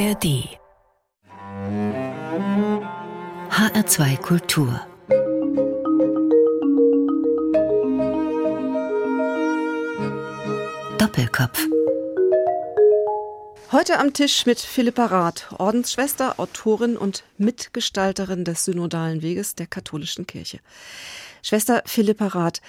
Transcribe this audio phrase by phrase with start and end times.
[0.00, 0.48] ARD
[3.50, 4.80] HR2 Kultur
[10.96, 11.66] Doppelkopf
[13.72, 20.26] Heute am Tisch mit Philippa Rath, Ordensschwester, Autorin und Mitgestalterin des Synodalen Weges der katholischen
[20.26, 20.60] Kirche.
[21.42, 22.62] Schwester Philippa Rath,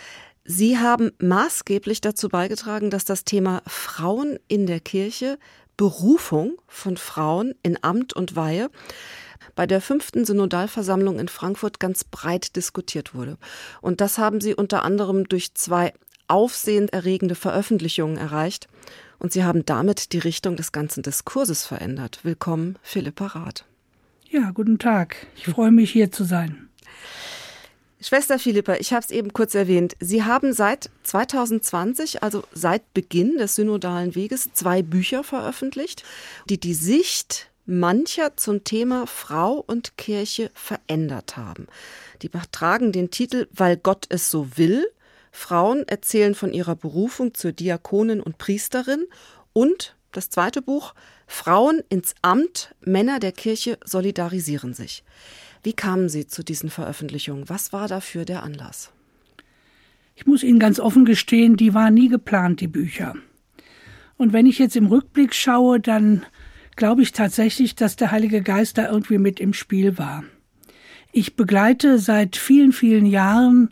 [0.44, 5.38] Sie haben maßgeblich dazu beigetragen, dass das Thema Frauen in der Kirche,
[5.82, 8.70] Berufung von Frauen in Amt und Weihe
[9.56, 13.40] bei der fünften Synodalversammlung in Frankfurt ganz breit diskutiert wurde.
[13.82, 15.92] Und das haben Sie unter anderem durch zwei
[16.28, 18.68] aufsehenerregende Veröffentlichungen erreicht.
[19.18, 22.20] Und Sie haben damit die Richtung des ganzen Diskurses verändert.
[22.22, 23.66] Willkommen, Philippa Rath.
[24.30, 25.26] Ja, guten Tag.
[25.36, 26.70] Ich freue mich, hier zu sein.
[28.04, 29.96] Schwester Philippa, ich habe es eben kurz erwähnt.
[30.00, 36.04] Sie haben seit 2020, also seit Beginn des synodalen Weges, zwei Bücher veröffentlicht,
[36.50, 41.68] die die Sicht mancher zum Thema Frau und Kirche verändert haben.
[42.24, 44.88] Die tragen den Titel Weil Gott es so will.
[45.32, 49.06] Frauen erzählen von ihrer Berufung zur Diakonin und Priesterin
[49.54, 50.96] und das zweite Buch
[51.28, 55.04] Frauen ins Amt, Männer der Kirche solidarisieren sich.
[55.64, 57.50] Wie kamen Sie zu diesen Veröffentlichungen?
[57.50, 58.92] Was war dafür der Anlass?
[60.16, 63.16] Ich muss Ihnen ganz offen gestehen, die waren nie geplant, die Bücher.
[64.18, 66.26] Und wenn ich jetzt im Rückblick schaue, dann
[66.76, 70.24] glaube ich tatsächlich, dass der Heilige Geist da irgendwie mit im Spiel war.
[71.12, 73.70] Ich begleite seit vielen, vielen Jahren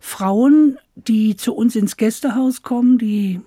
[0.00, 3.40] Frauen, die zu uns ins Gästehaus kommen, die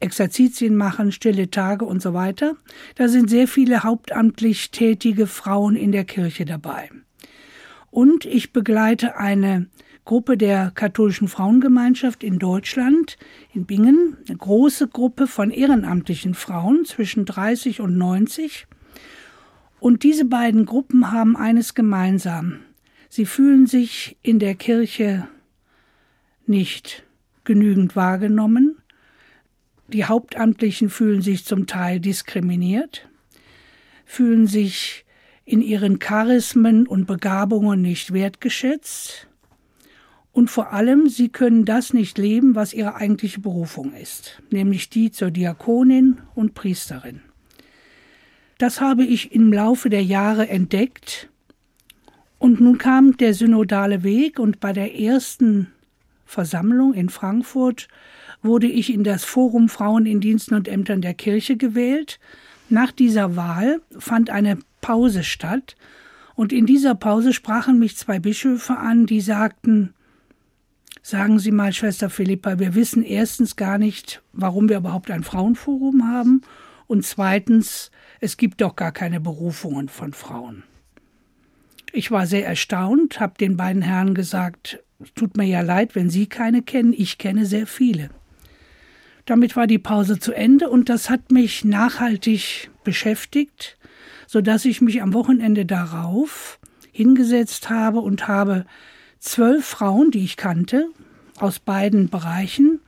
[0.00, 2.56] Exerzitien machen, stille Tage und so weiter.
[2.94, 6.90] Da sind sehr viele hauptamtlich tätige Frauen in der Kirche dabei.
[7.90, 9.66] Und ich begleite eine
[10.04, 13.18] Gruppe der katholischen Frauengemeinschaft in Deutschland,
[13.52, 18.66] in Bingen, eine große Gruppe von ehrenamtlichen Frauen zwischen 30 und 90.
[19.80, 22.60] Und diese beiden Gruppen haben eines gemeinsam.
[23.08, 25.28] Sie fühlen sich in der Kirche
[26.46, 27.04] nicht
[27.44, 28.76] genügend wahrgenommen.
[29.88, 33.08] Die Hauptamtlichen fühlen sich zum Teil diskriminiert,
[34.04, 35.04] fühlen sich
[35.48, 39.28] in ihren Charismen und Begabungen nicht wertgeschätzt.
[40.30, 45.10] Und vor allem, sie können das nicht leben, was ihre eigentliche Berufung ist, nämlich die
[45.10, 47.22] zur Diakonin und Priesterin.
[48.58, 51.30] Das habe ich im Laufe der Jahre entdeckt.
[52.38, 55.68] Und nun kam der synodale Weg und bei der ersten
[56.26, 57.88] Versammlung in Frankfurt
[58.42, 62.20] wurde ich in das Forum Frauen in Diensten und Ämtern der Kirche gewählt.
[62.68, 65.76] Nach dieser Wahl fand eine Pause statt.
[66.34, 69.94] Und in dieser Pause sprachen mich zwei Bischöfe an, die sagten,
[71.10, 76.06] Sagen Sie mal, Schwester Philippa, wir wissen erstens gar nicht, warum wir überhaupt ein Frauenforum
[76.06, 76.42] haben
[76.86, 77.90] und zweitens,
[78.20, 80.64] es gibt doch gar keine Berufungen von Frauen.
[81.92, 84.84] Ich war sehr erstaunt, habe den beiden Herren gesagt,
[85.14, 88.10] tut mir ja leid, wenn Sie keine kennen, ich kenne sehr viele.
[89.24, 93.77] Damit war die Pause zu Ende und das hat mich nachhaltig beschäftigt
[94.28, 96.60] so dass ich mich am Wochenende darauf
[96.92, 98.66] hingesetzt habe und habe
[99.18, 100.90] zwölf Frauen, die ich kannte,
[101.38, 102.80] aus beiden Bereichen,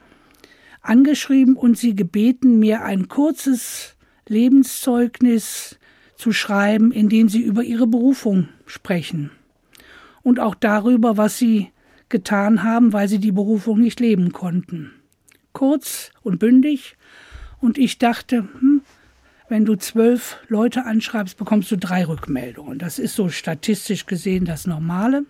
[0.83, 3.97] angeschrieben und sie gebeten, mir ein kurzes
[4.29, 5.79] Lebenszeugnis
[6.15, 9.31] zu schreiben, in dem sie über ihre Berufung sprechen
[10.23, 11.71] und auch darüber, was sie
[12.11, 14.93] getan haben, weil sie die Berufung nicht leben konnten.
[15.55, 16.99] Kurz und bündig.
[17.61, 18.83] Und ich dachte, hm,
[19.51, 22.79] wenn du zwölf Leute anschreibst, bekommst du drei Rückmeldungen.
[22.79, 25.25] Das ist so statistisch gesehen das Normale.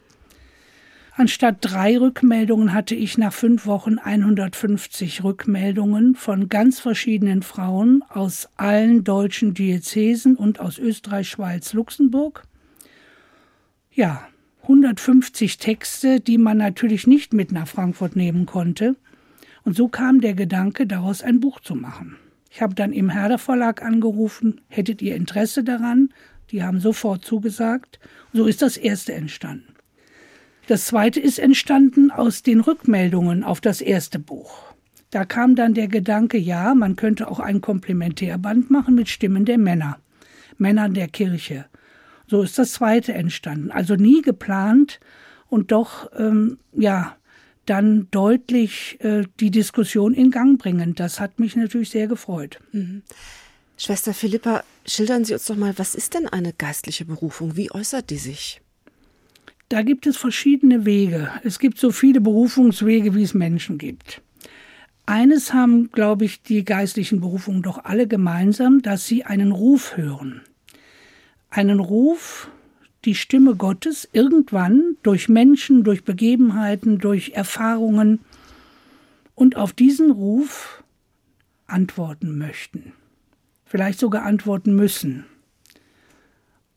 [1.17, 8.49] Anstatt drei Rückmeldungen hatte ich nach fünf Wochen 150 Rückmeldungen von ganz verschiedenen Frauen aus
[8.57, 12.45] allen deutschen Diözesen und aus Österreich, Schweiz, Luxemburg.
[13.91, 14.29] Ja,
[14.63, 18.97] 150 Texte, die man natürlich nicht mit nach Frankfurt nehmen konnte.
[19.65, 22.17] Und so kam der Gedanke, daraus ein Buch zu machen.
[22.51, 26.11] Ich habe dann im Herder Verlag angerufen, hättet ihr Interesse daran?
[26.51, 28.01] Die haben sofort zugesagt.
[28.33, 29.75] So ist das erste entstanden.
[30.67, 34.75] Das zweite ist entstanden aus den Rückmeldungen auf das erste Buch.
[35.11, 39.59] Da kam dann der Gedanke, ja, man könnte auch ein Komplementärband machen mit Stimmen der
[39.59, 39.99] Männer,
[40.59, 41.67] Männern der Kirche.
[42.27, 43.73] So ist das zweite entstanden.
[43.73, 45.01] Also nie geplant
[45.49, 47.17] und doch, ähm, ja,
[47.67, 50.95] dann deutlich äh, die Diskussion in Gang bringen.
[50.95, 52.59] Das hat mich natürlich sehr gefreut.
[52.73, 53.03] Mhm.
[53.77, 57.57] Schwester Philippa, schildern Sie uns doch mal, was ist denn eine geistliche Berufung?
[57.57, 58.61] Wie äußert die sich?
[59.71, 61.31] Da gibt es verschiedene Wege.
[61.45, 64.21] Es gibt so viele Berufungswege, wie es Menschen gibt.
[65.07, 70.43] Eines haben, glaube ich, die geistlichen Berufungen doch alle gemeinsam, dass sie einen Ruf hören.
[71.51, 72.49] einen Ruf,
[73.05, 78.21] die Stimme Gottes irgendwann durch Menschen, durch Begebenheiten, durch Erfahrungen
[79.35, 80.83] und auf diesen Ruf
[81.67, 82.93] antworten möchten,
[83.65, 85.25] vielleicht sogar antworten müssen.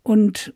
[0.04, 0.54] Und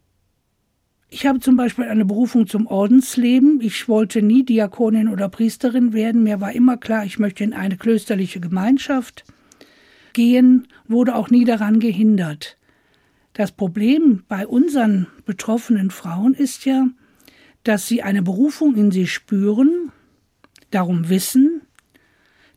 [1.09, 3.61] ich habe zum Beispiel eine Berufung zum Ordensleben.
[3.61, 6.23] Ich wollte nie Diakonin oder Priesterin werden.
[6.23, 9.23] Mir war immer klar, ich möchte in eine klösterliche Gemeinschaft
[10.11, 12.57] gehen, wurde auch nie daran gehindert.
[13.37, 16.87] Das Problem bei unseren betroffenen Frauen ist ja,
[17.63, 19.91] dass sie eine Berufung in sie spüren,
[20.71, 21.61] darum wissen,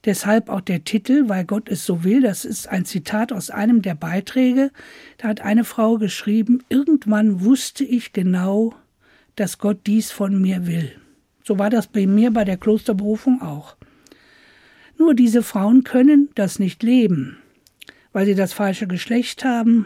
[0.06, 2.22] Deshalb auch der Titel, weil Gott es so will.
[2.22, 4.70] Das ist ein Zitat aus einem der Beiträge.
[5.18, 8.74] Da hat eine Frau geschrieben, irgendwann wusste ich genau,
[9.36, 10.90] dass Gott dies von mir will.
[11.44, 13.76] So war das bei mir bei der Klosterberufung auch.
[14.96, 17.36] Nur diese Frauen können das nicht leben,
[18.14, 19.84] weil sie das falsche Geschlecht haben,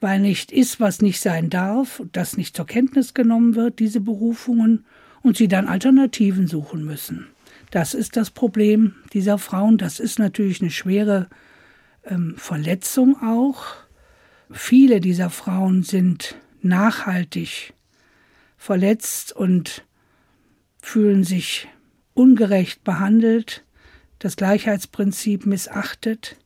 [0.00, 4.84] weil nicht ist, was nicht sein darf, das nicht zur Kenntnis genommen wird, diese Berufungen,
[5.22, 7.26] und sie dann Alternativen suchen müssen.
[7.72, 9.76] Das ist das Problem dieser Frauen.
[9.76, 11.28] Das ist natürlich eine schwere
[12.04, 13.64] ähm, Verletzung auch.
[14.52, 17.74] Viele dieser Frauen sind nachhaltig
[18.56, 19.84] verletzt und
[20.80, 21.68] fühlen sich
[22.14, 23.64] ungerecht behandelt,
[24.20, 26.36] das Gleichheitsprinzip missachtet.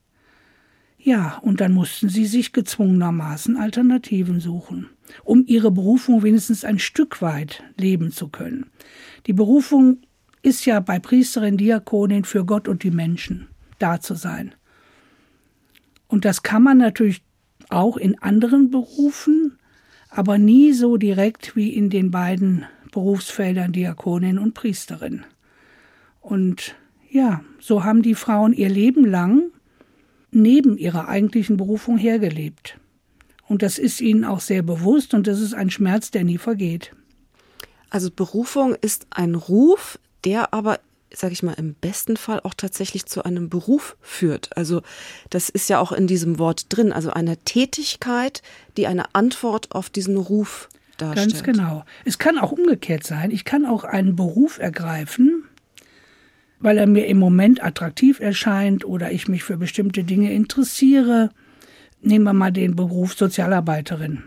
[1.03, 4.91] Ja, und dann mussten sie sich gezwungenermaßen Alternativen suchen,
[5.25, 8.67] um ihre Berufung wenigstens ein Stück weit leben zu können.
[9.27, 10.03] Die Berufung
[10.43, 13.49] ist ja bei Priesterin, Diakonin für Gott und die Menschen
[13.79, 14.55] da zu sein.
[16.07, 17.23] Und das kann man natürlich
[17.71, 19.59] auch in anderen Berufen,
[20.11, 25.25] aber nie so direkt wie in den beiden Berufsfeldern Diakonin und Priesterin.
[26.21, 26.75] Und
[27.11, 29.51] ja, so haben die Frauen ihr Leben lang
[30.31, 32.79] neben ihrer eigentlichen Berufung hergelebt.
[33.47, 36.93] Und das ist ihnen auch sehr bewusst und das ist ein Schmerz, der nie vergeht.
[37.91, 40.79] Also Berufung ist ein Ruf, der aber
[41.13, 44.57] sage ich mal, im besten Fall auch tatsächlich zu einem Beruf führt.
[44.57, 44.83] Also
[45.29, 48.43] das ist ja auch in diesem Wort drin, also eine Tätigkeit,
[48.77, 50.69] die eine Antwort auf diesen Ruf
[50.99, 51.33] darstellt.
[51.33, 51.85] Ganz genau.
[52.05, 53.31] Es kann auch umgekehrt sein.
[53.31, 55.45] Ich kann auch einen Beruf ergreifen,
[56.61, 61.31] weil er mir im Moment attraktiv erscheint oder ich mich für bestimmte Dinge interessiere.
[62.03, 64.23] Nehmen wir mal den Beruf Sozialarbeiterin.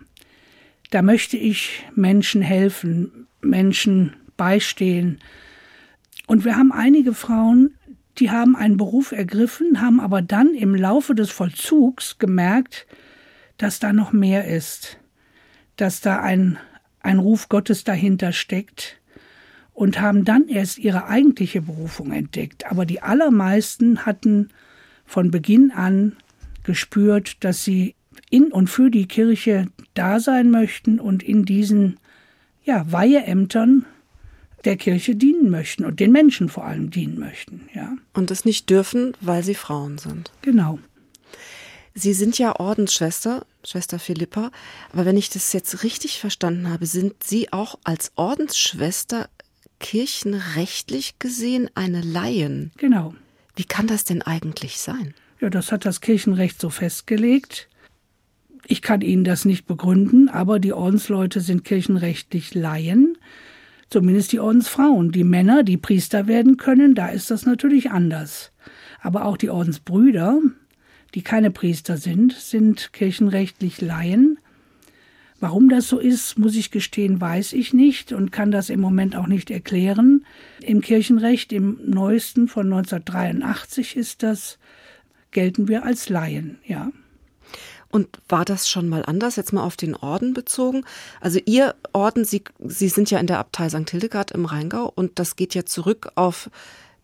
[0.90, 5.20] Da möchte ich Menschen helfen, Menschen beistehen,
[6.28, 7.76] und wir haben einige Frauen,
[8.18, 12.88] die haben einen Beruf ergriffen, haben aber dann im Laufe des Vollzugs gemerkt,
[13.58, 14.98] dass da noch mehr ist,
[15.76, 16.58] dass da ein,
[17.02, 19.00] ein Ruf Gottes dahinter steckt
[19.74, 22.70] und haben dann erst ihre eigentliche Berufung entdeckt.
[22.70, 24.50] Aber die allermeisten hatten
[25.06, 26.16] von Beginn an
[26.64, 27.96] gespürt, dass sie
[28.30, 31.98] in und für die Kirche da sein möchten und in diesen
[32.64, 33.86] ja, Weiheämtern
[34.64, 37.96] der Kirche dienen möchten und den Menschen vor allem dienen möchten, ja.
[38.14, 40.32] Und das nicht dürfen, weil sie Frauen sind.
[40.42, 40.80] Genau.
[41.94, 44.52] Sie sind ja Ordensschwester, Schwester Philippa,
[44.92, 49.30] aber wenn ich das jetzt richtig verstanden habe, sind Sie auch als Ordensschwester
[49.84, 52.72] kirchenrechtlich gesehen eine Laien.
[52.78, 53.14] Genau.
[53.56, 55.14] Wie kann das denn eigentlich sein?
[55.42, 57.68] Ja, das hat das Kirchenrecht so festgelegt.
[58.66, 63.18] Ich kann Ihnen das nicht begründen, aber die Ordensleute sind kirchenrechtlich Laien.
[63.90, 65.12] Zumindest die Ordensfrauen.
[65.12, 68.54] Die Männer, die Priester werden können, da ist das natürlich anders.
[69.02, 70.40] Aber auch die Ordensbrüder,
[71.14, 74.40] die keine Priester sind, sind kirchenrechtlich Laien.
[75.44, 79.18] Warum das so ist, muss ich gestehen, weiß ich nicht und kann das im Moment
[79.18, 80.26] auch nicht erklären.
[80.62, 84.58] Im Kirchenrecht, im neuesten von 1983 ist das,
[85.32, 86.94] gelten wir als Laien, ja.
[87.90, 90.86] Und war das schon mal anders, jetzt mal auf den Orden bezogen?
[91.20, 93.90] Also Ihr Orden, Sie, Sie sind ja in der Abtei St.
[93.90, 96.50] Hildegard im Rheingau und das geht ja zurück auf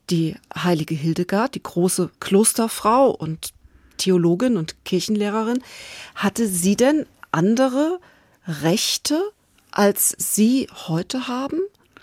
[0.09, 3.49] die heilige Hildegard, die große Klosterfrau und
[3.97, 5.61] Theologin und Kirchenlehrerin.
[6.15, 7.99] Hatte sie denn andere
[8.49, 9.21] Rechte,
[9.69, 11.59] als Sie heute haben?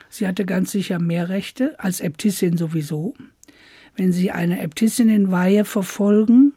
[0.09, 3.15] Sie hatte ganz sicher mehr Rechte, als Äbtissin sowieso.
[3.97, 6.53] Wenn Sie eine Äbtissinnenweihe verfolgen,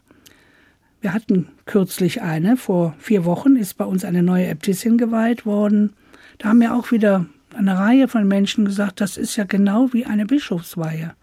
[1.01, 5.93] wir hatten kürzlich eine, vor vier Wochen ist bei uns eine neue Äbtissin geweiht worden.
[6.38, 10.05] Da haben ja auch wieder eine Reihe von Menschen gesagt, das ist ja genau wie
[10.05, 11.15] eine Bischofsweihe.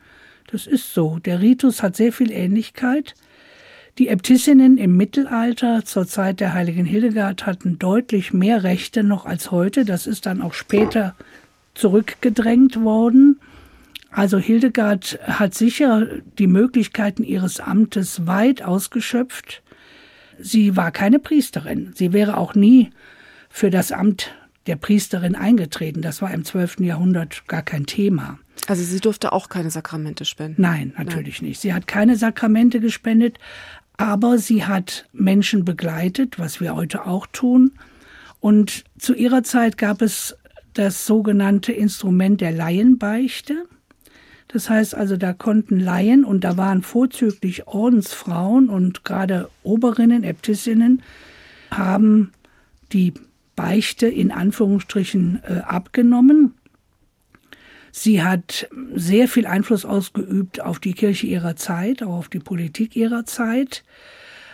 [0.48, 1.20] Das ist so.
[1.20, 3.14] Der Ritus hat sehr viel Ähnlichkeit.
[3.98, 9.50] Die Äbtissinnen im Mittelalter zur Zeit der heiligen Hildegard hatten deutlich mehr Rechte noch als
[9.50, 9.86] heute.
[9.86, 11.14] Das ist dann auch später
[11.72, 13.40] zurückgedrängt worden.
[14.10, 19.62] Also Hildegard hat sicher die Möglichkeiten ihres Amtes weit ausgeschöpft.
[20.38, 21.92] Sie war keine Priesterin.
[21.94, 22.90] Sie wäre auch nie
[23.48, 24.34] für das Amt
[24.66, 26.02] der Priesterin eingetreten.
[26.02, 26.80] Das war im 12.
[26.80, 28.38] Jahrhundert gar kein Thema.
[28.66, 30.60] Also sie durfte auch keine Sakramente spenden?
[30.60, 31.50] Nein, natürlich Nein.
[31.50, 31.60] nicht.
[31.60, 33.38] Sie hat keine Sakramente gespendet,
[33.96, 37.72] aber sie hat Menschen begleitet, was wir heute auch tun.
[38.40, 40.36] Und zu ihrer Zeit gab es
[40.74, 43.64] das sogenannte Instrument der Laienbeichte.
[44.48, 51.02] Das heißt also, da konnten Laien und da waren vorzüglich Ordensfrauen und gerade Oberinnen, Äbtissinnen,
[51.70, 52.32] haben
[52.92, 53.14] die
[53.56, 56.54] Beichte in Anführungsstrichen äh, abgenommen.
[57.98, 62.94] Sie hat sehr viel Einfluss ausgeübt auf die Kirche ihrer Zeit, auch auf die Politik
[62.94, 63.84] ihrer Zeit.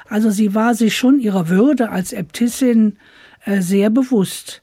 [0.08, 2.98] Also sie war sich schon ihrer Würde als Äbtissin
[3.44, 4.62] äh, sehr bewusst.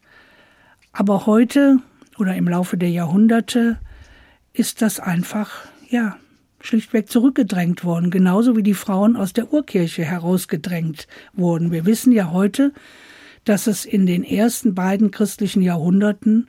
[0.93, 1.79] Aber heute
[2.17, 3.79] oder im Laufe der Jahrhunderte
[4.53, 6.15] ist das einfach, ja,
[6.62, 11.74] schlichtweg zurückgedrängt worden, genauso wie die Frauen aus der Urkirche herausgedrängt wurden.
[11.74, 12.71] Wir wissen ja heute,
[13.43, 16.48] dass es in den ersten beiden christlichen Jahrhunderten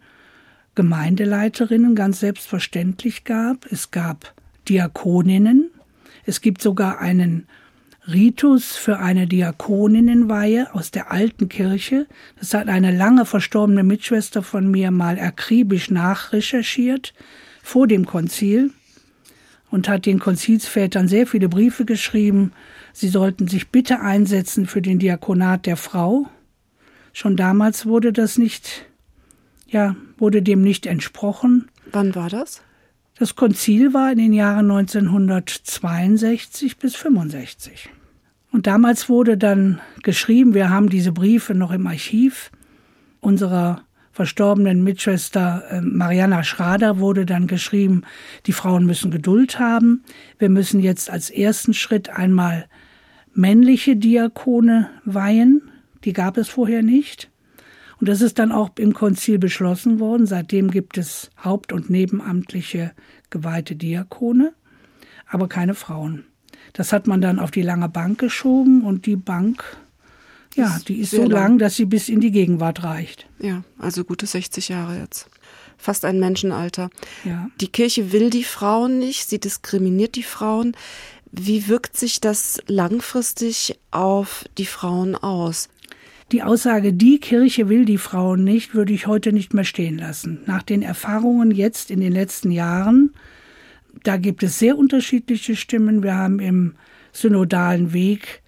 [0.74, 3.66] Gemeindeleiterinnen ganz selbstverständlich gab.
[3.70, 4.34] Es gab
[4.68, 5.70] Diakoninnen.
[6.24, 7.46] Es gibt sogar einen
[8.06, 12.06] Ritus für eine Diakoninnenweihe aus der alten Kirche.
[12.38, 17.14] Das hat eine lange verstorbene Mitschwester von mir mal akribisch nachrecherchiert
[17.62, 18.72] vor dem Konzil
[19.70, 22.52] und hat den Konzilsvätern sehr viele Briefe geschrieben.
[22.92, 26.26] Sie sollten sich bitte einsetzen für den Diakonat der Frau.
[27.12, 28.86] Schon damals wurde das nicht,
[29.68, 31.68] ja, wurde dem nicht entsprochen.
[31.92, 32.62] Wann war das?
[33.18, 37.90] Das Konzil war in den Jahren 1962 bis 65.
[38.52, 42.50] Und damals wurde dann geschrieben, wir haben diese Briefe noch im Archiv
[43.20, 48.02] unserer verstorbenen Mitschwester äh, Mariana Schrader wurde dann geschrieben,
[48.46, 50.02] die Frauen müssen Geduld haben.
[50.38, 52.66] Wir müssen jetzt als ersten Schritt einmal
[53.32, 55.70] männliche Diakone weihen.
[56.04, 57.29] Die gab es vorher nicht.
[58.00, 60.26] Und das ist dann auch im Konzil beschlossen worden.
[60.26, 62.92] Seitdem gibt es haupt- und nebenamtliche
[63.28, 64.54] geweihte Diakone,
[65.26, 66.24] aber keine Frauen.
[66.72, 69.64] Das hat man dann auf die lange Bank geschoben und die Bank,
[70.54, 73.26] ja, die ist so lang, lang, dass sie bis in die Gegenwart reicht.
[73.38, 75.28] Ja, also gute 60 Jahre jetzt.
[75.76, 76.90] Fast ein Menschenalter.
[77.24, 77.48] Ja.
[77.60, 80.76] Die Kirche will die Frauen nicht, sie diskriminiert die Frauen.
[81.32, 85.68] Wie wirkt sich das langfristig auf die Frauen aus?
[86.32, 90.40] Die Aussage, die Kirche will die Frauen nicht, würde ich heute nicht mehr stehen lassen.
[90.46, 93.12] Nach den Erfahrungen jetzt in den letzten Jahren,
[94.04, 96.04] da gibt es sehr unterschiedliche Stimmen.
[96.04, 96.76] Wir haben im
[97.12, 98.42] synodalen Weg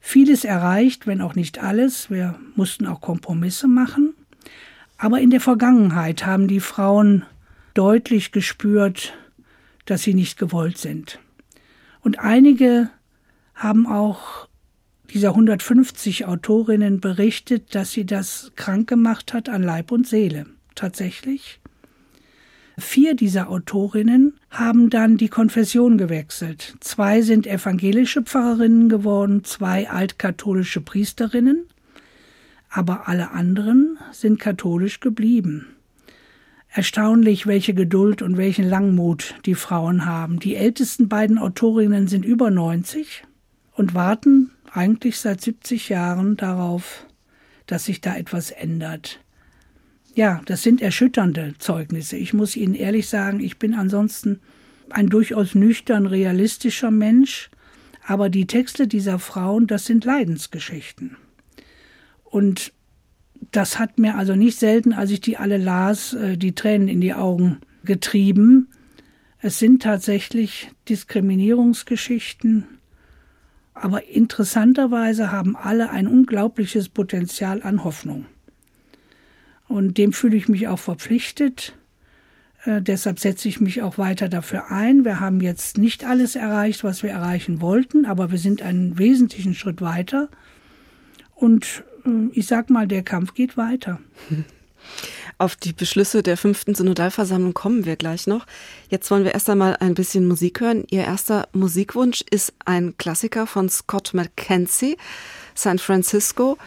[0.00, 2.10] vieles erreicht, wenn auch nicht alles.
[2.10, 4.14] Wir mussten auch Kompromisse machen.
[4.96, 7.26] Aber in der Vergangenheit haben die Frauen
[7.74, 9.12] deutlich gespürt,
[9.84, 11.18] dass sie nicht gewollt sind.
[12.00, 12.88] Und einige
[13.54, 14.48] haben auch
[15.12, 20.46] dieser 150 Autorinnen berichtet, dass sie das krank gemacht hat an Leib und Seele.
[20.74, 21.60] Tatsächlich.
[22.78, 26.76] Vier dieser Autorinnen haben dann die Konfession gewechselt.
[26.80, 31.66] Zwei sind evangelische Pfarrerinnen geworden, zwei altkatholische Priesterinnen,
[32.70, 35.66] aber alle anderen sind katholisch geblieben.
[36.70, 40.38] Erstaunlich, welche Geduld und welchen Langmut die Frauen haben.
[40.38, 43.24] Die ältesten beiden Autorinnen sind über 90
[43.72, 47.06] und warten eigentlich seit 70 Jahren darauf,
[47.66, 49.20] dass sich da etwas ändert.
[50.14, 52.16] Ja, das sind erschütternde Zeugnisse.
[52.16, 54.40] Ich muss Ihnen ehrlich sagen, ich bin ansonsten
[54.90, 57.50] ein durchaus nüchtern, realistischer Mensch,
[58.06, 61.16] aber die Texte dieser Frauen, das sind Leidensgeschichten.
[62.24, 62.72] Und
[63.50, 67.00] das hat mir also nicht selten, als ich die alle las, äh, die Tränen in
[67.00, 68.68] die Augen getrieben.
[69.38, 72.66] Es sind tatsächlich Diskriminierungsgeschichten,
[73.74, 78.26] aber interessanterweise haben alle ein unglaubliches Potenzial an Hoffnung.
[79.68, 81.74] Und dem fühle ich mich auch verpflichtet.
[82.64, 85.04] Äh, deshalb setze ich mich auch weiter dafür ein.
[85.04, 89.54] Wir haben jetzt nicht alles erreicht, was wir erreichen wollten, aber wir sind einen wesentlichen
[89.54, 90.28] Schritt weiter.
[91.34, 93.98] Und äh, ich sag mal, der Kampf geht weiter.
[95.42, 98.46] Auf die Beschlüsse der fünften Synodalversammlung kommen wir gleich noch.
[98.90, 100.84] Jetzt wollen wir erst einmal ein bisschen Musik hören.
[100.88, 104.96] Ihr erster Musikwunsch ist ein Klassiker von Scott McKenzie,
[105.56, 106.58] San Francisco.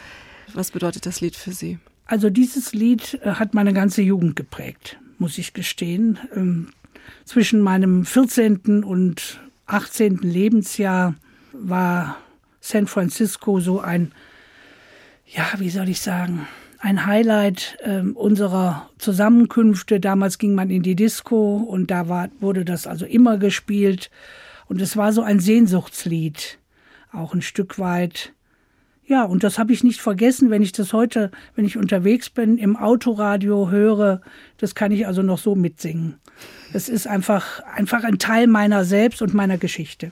[0.53, 1.79] Was bedeutet das Lied für Sie?
[2.05, 6.19] Also dieses Lied äh, hat meine ganze Jugend geprägt, muss ich gestehen.
[6.35, 6.67] Ähm,
[7.23, 8.83] zwischen meinem 14.
[8.83, 10.17] und 18.
[10.17, 11.15] Lebensjahr
[11.53, 12.17] war
[12.59, 14.11] San Francisco so ein,
[15.27, 16.45] ja, wie soll ich sagen,
[16.85, 19.99] ein Highlight äh, unserer Zusammenkünfte.
[19.99, 24.11] Damals ging man in die Disco und da war, wurde das also immer gespielt.
[24.67, 26.59] Und es war so ein Sehnsuchtslied,
[27.11, 28.33] auch ein Stück weit,
[29.07, 32.57] Ja, und das habe ich nicht vergessen, wenn ich das heute, wenn ich unterwegs bin,
[32.57, 34.21] im Autoradio höre,
[34.57, 36.15] das kann ich also noch so mitsingen.
[36.73, 40.11] Es ist einfach, einfach ein Teil meiner selbst und meiner Geschichte.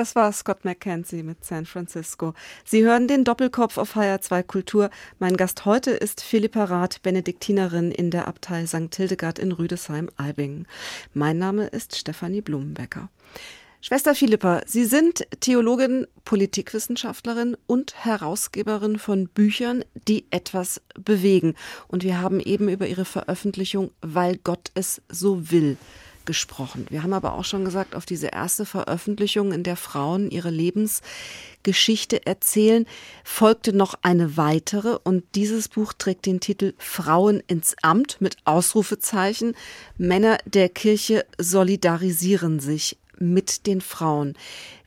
[0.00, 2.32] Das war Scott McKenzie mit San Francisco.
[2.64, 4.88] Sie hören den Doppelkopf auf HR2 Kultur.
[5.18, 8.94] Mein Gast heute ist Philippa Rath, Benediktinerin in der Abtei St.
[8.96, 10.66] Hildegard in Rüdesheim-Albingen.
[11.12, 13.10] Mein Name ist Stefanie Blumenbecker.
[13.82, 21.56] Schwester Philippa, Sie sind Theologin, Politikwissenschaftlerin und Herausgeberin von Büchern, die etwas bewegen.
[21.88, 25.76] Und wir haben eben über Ihre Veröffentlichung Weil Gott es so will
[26.24, 26.86] gesprochen.
[26.90, 32.26] Wir haben aber auch schon gesagt, auf diese erste Veröffentlichung, in der Frauen ihre Lebensgeschichte
[32.26, 32.86] erzählen,
[33.24, 39.54] folgte noch eine weitere und dieses Buch trägt den Titel Frauen ins Amt mit Ausrufezeichen.
[39.98, 44.34] Männer der Kirche solidarisieren sich mit den Frauen.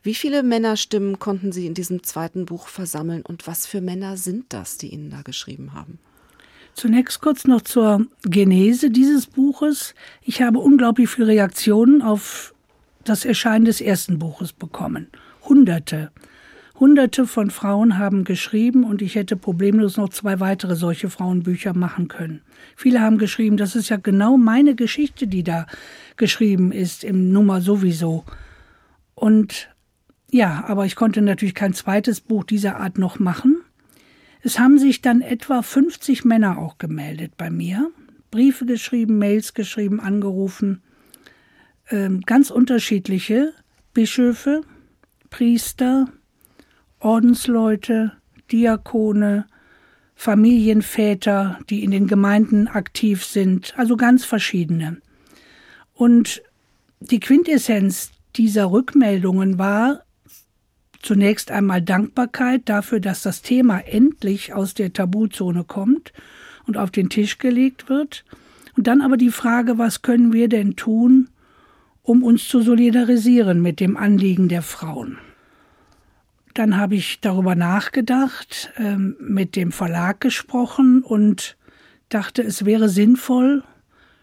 [0.02, 4.52] Wie viele Männerstimmen konnten Sie in diesem zweiten Buch versammeln und was für Männer sind
[4.52, 5.98] das, die Ihnen da geschrieben haben?
[6.74, 9.94] Zunächst kurz noch zur Genese dieses Buches.
[10.22, 12.52] Ich habe unglaublich viele Reaktionen auf
[13.04, 15.08] das Erscheinen des ersten Buches bekommen.
[15.48, 16.10] Hunderte.
[16.80, 22.08] Hunderte von Frauen haben geschrieben und ich hätte problemlos noch zwei weitere solche Frauenbücher machen
[22.08, 22.42] können.
[22.74, 25.66] Viele haben geschrieben, das ist ja genau meine Geschichte, die da
[26.16, 28.24] geschrieben ist im Nummer sowieso.
[29.14, 29.68] Und
[30.32, 33.63] ja, aber ich konnte natürlich kein zweites Buch dieser Art noch machen.
[34.46, 37.90] Es haben sich dann etwa 50 Männer auch gemeldet bei mir,
[38.30, 40.82] Briefe geschrieben, Mails geschrieben, angerufen,
[41.88, 43.54] ähm, ganz unterschiedliche
[43.94, 44.60] Bischöfe,
[45.30, 46.08] Priester,
[47.00, 48.12] Ordensleute,
[48.52, 49.46] Diakone,
[50.14, 54.98] Familienväter, die in den Gemeinden aktiv sind, also ganz verschiedene.
[55.94, 56.42] Und
[57.00, 60.04] die Quintessenz dieser Rückmeldungen war,
[61.04, 66.14] Zunächst einmal Dankbarkeit dafür, dass das Thema endlich aus der Tabuzone kommt
[66.66, 68.24] und auf den Tisch gelegt wird.
[68.74, 71.28] Und dann aber die Frage, was können wir denn tun,
[72.02, 75.18] um uns zu solidarisieren mit dem Anliegen der Frauen?
[76.54, 81.58] Dann habe ich darüber nachgedacht, ähm, mit dem Verlag gesprochen und
[82.08, 83.62] dachte, es wäre sinnvoll,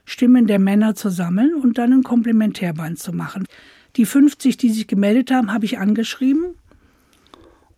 [0.03, 3.45] Stimmen der Männer zu sammeln und dann ein Komplementärband zu machen.
[3.97, 6.55] Die 50, die sich gemeldet haben, habe ich angeschrieben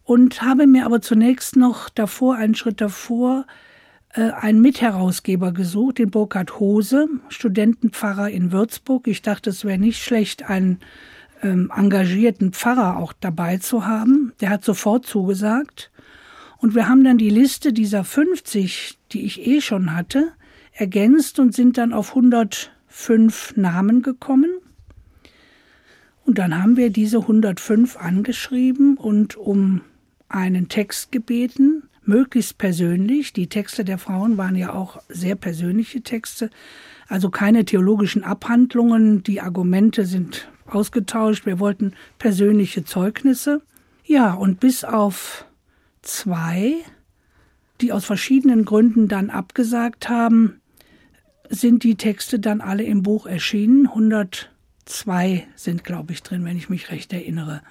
[0.03, 3.45] und habe mir aber zunächst noch davor, einen Schritt davor,
[4.13, 9.07] äh, einen Mitherausgeber gesucht, den Burkhard Hose, Studentenpfarrer in Würzburg.
[9.07, 10.79] Ich dachte, es wäre nicht schlecht, einen
[11.41, 14.33] ähm, engagierten Pfarrer auch dabei zu haben.
[14.41, 15.91] Der hat sofort zugesagt.
[16.57, 20.31] Und wir haben dann die Liste dieser 50, die ich eh schon hatte,
[20.71, 24.49] ergänzt und sind dann auf 105 Namen gekommen.
[26.25, 29.81] Und dann haben wir diese 105 angeschrieben und um
[30.33, 33.33] einen Text gebeten, möglichst persönlich.
[33.33, 36.49] Die Texte der Frauen waren ja auch sehr persönliche Texte,
[37.07, 39.23] also keine theologischen Abhandlungen.
[39.23, 41.45] Die Argumente sind ausgetauscht.
[41.45, 43.61] Wir wollten persönliche Zeugnisse.
[44.05, 45.45] Ja, und bis auf
[46.01, 46.75] zwei,
[47.79, 50.61] die aus verschiedenen Gründen dann abgesagt haben,
[51.49, 53.87] sind die Texte dann alle im Buch erschienen.
[53.87, 57.61] 102 sind, glaube ich, drin, wenn ich mich recht erinnere.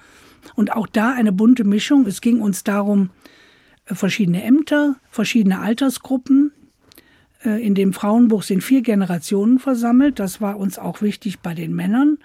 [0.55, 2.05] Und auch da eine bunte Mischung.
[2.05, 3.09] Es ging uns darum,
[3.85, 6.51] äh, verschiedene Ämter, verschiedene Altersgruppen.
[7.43, 10.19] Äh, in dem Frauenbuch sind vier Generationen versammelt.
[10.19, 12.17] Das war uns auch wichtig bei den Männern.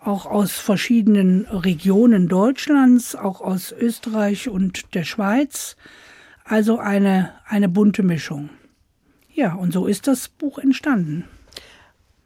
[0.00, 5.76] Auch aus verschiedenen Regionen Deutschlands, auch aus Österreich und der Schweiz.
[6.44, 8.48] Also eine, eine bunte Mischung.
[9.34, 11.24] Ja, und so ist das Buch entstanden.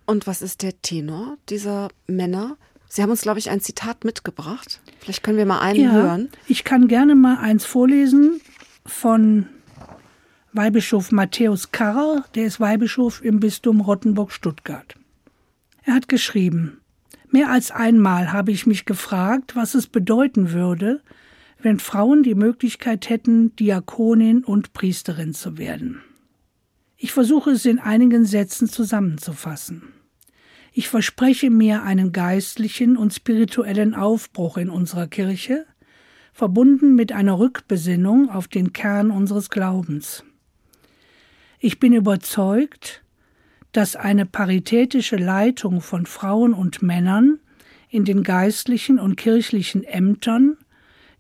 [0.07, 2.57] Und was ist der Tenor dieser Männer?
[2.95, 4.83] Sie haben uns, glaube ich, ein Zitat mitgebracht.
[5.01, 6.29] Vielleicht können wir mal einen ja, hören.
[6.47, 8.43] Ich kann gerne mal eins vorlesen
[8.85, 9.47] von
[10.53, 14.97] Weihbischof Matthäus Karrer, der ist Weihbischof im Bistum Rottenburg-Stuttgart.
[15.85, 16.83] Er hat geschrieben,
[17.31, 21.01] Mehr als einmal habe ich mich gefragt, was es bedeuten würde,
[21.63, 26.03] wenn Frauen die Möglichkeit hätten, Diakonin und Priesterin zu werden.
[26.99, 29.95] Ich versuche es in einigen Sätzen zusammenzufassen.
[30.73, 35.67] Ich verspreche mir einen geistlichen und spirituellen Aufbruch in unserer Kirche,
[36.33, 40.25] verbunden mit einer Rückbesinnung auf den Kern unseres Glaubens.
[41.59, 43.03] Ich bin überzeugt,
[43.73, 47.39] dass eine paritätische Leitung von Frauen und Männern
[47.91, 50.57] in den geistlichen und kirchlichen Ämtern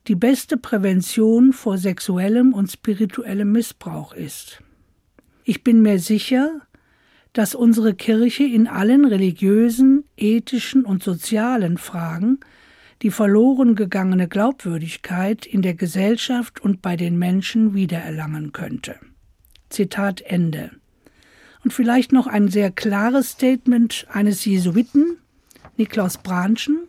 [0.08, 4.62] die beste Prävention vor sexuellem und spirituellem Missbrauch ist.
[5.44, 6.62] Ich bin mir sicher,
[7.32, 12.40] dass unsere Kirche in allen religiösen, ethischen und sozialen Fragen
[13.02, 18.96] die verloren gegangene Glaubwürdigkeit in der Gesellschaft und bei den Menschen wiedererlangen könnte.
[19.70, 20.70] Zitat Ende.
[21.64, 25.18] Und vielleicht noch ein sehr klares Statement eines Jesuiten,
[25.76, 26.88] Niklaus Branschen.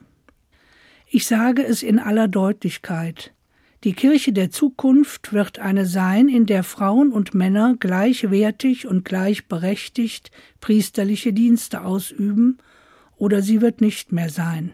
[1.07, 3.33] Ich sage es in aller Deutlichkeit.
[3.83, 10.31] Die Kirche der Zukunft wird eine sein, in der Frauen und Männer gleichwertig und gleichberechtigt
[10.61, 12.59] priesterliche Dienste ausüben,
[13.17, 14.71] oder sie wird nicht mehr sein.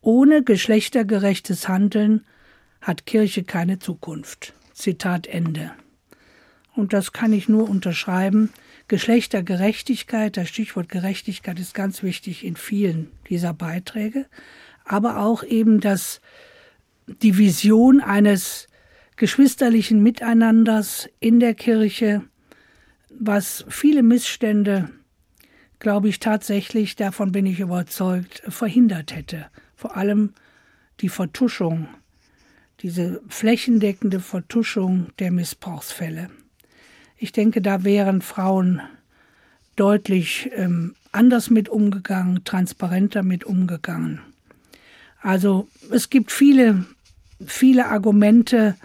[0.00, 2.24] Ohne geschlechtergerechtes Handeln
[2.80, 4.54] hat Kirche keine Zukunft.
[4.72, 5.72] Zitat Ende.
[6.74, 8.50] Und das kann ich nur unterschreiben.
[8.86, 14.26] Geschlechtergerechtigkeit, das Stichwort Gerechtigkeit ist ganz wichtig in vielen dieser Beiträge,
[14.84, 16.22] aber auch eben das
[17.22, 18.68] die Vision eines
[19.16, 22.22] geschwisterlichen Miteinanders in der Kirche,
[23.10, 24.90] was viele Missstände,
[25.78, 29.46] glaube ich tatsächlich, davon bin ich überzeugt, verhindert hätte.
[29.74, 30.34] Vor allem
[31.00, 31.88] die Vertuschung,
[32.80, 36.30] diese flächendeckende Vertuschung der Missbrauchsfälle.
[37.16, 38.80] Ich denke, da wären Frauen
[39.74, 44.20] deutlich ähm, anders mit umgegangen, transparenter mit umgegangen.
[45.20, 46.84] Also es gibt viele
[47.44, 48.76] viele Argumente.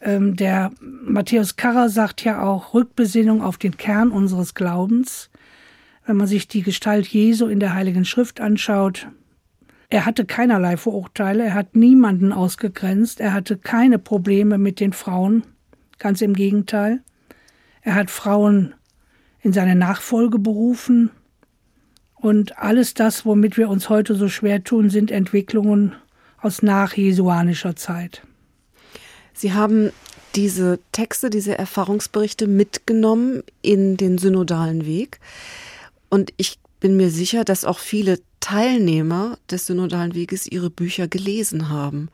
[0.00, 5.30] Ähm, der Matthäus Karrer sagt ja auch Rückbesinnung auf den Kern unseres Glaubens.
[6.06, 9.06] Wenn man sich die Gestalt Jesu in der Heiligen Schrift anschaut,
[9.88, 15.42] er hatte keinerlei Vorurteile, er hat niemanden ausgegrenzt, er hatte keine Probleme mit den Frauen,
[15.98, 17.02] ganz im Gegenteil.
[17.82, 18.74] Er hat Frauen
[19.42, 21.10] in seine Nachfolge berufen
[22.14, 25.94] und alles das, womit wir uns heute so schwer tun, sind Entwicklungen
[26.42, 28.22] aus nachjesuanischer Zeit.
[29.32, 29.90] Sie haben
[30.34, 35.20] diese Texte, diese Erfahrungsberichte mitgenommen in den synodalen Weg.
[36.08, 41.68] Und ich bin mir sicher, dass auch viele Teilnehmer des synodalen Weges ihre Bücher gelesen
[41.68, 42.08] haben.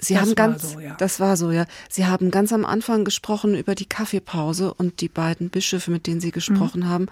[0.00, 0.94] Sie das haben ganz, war so, ja.
[0.94, 1.66] das war so, ja.
[1.90, 6.20] Sie haben ganz am Anfang gesprochen über die Kaffeepause und die beiden Bischöfe, mit denen
[6.20, 6.88] Sie gesprochen Mhm.
[6.88, 7.06] haben.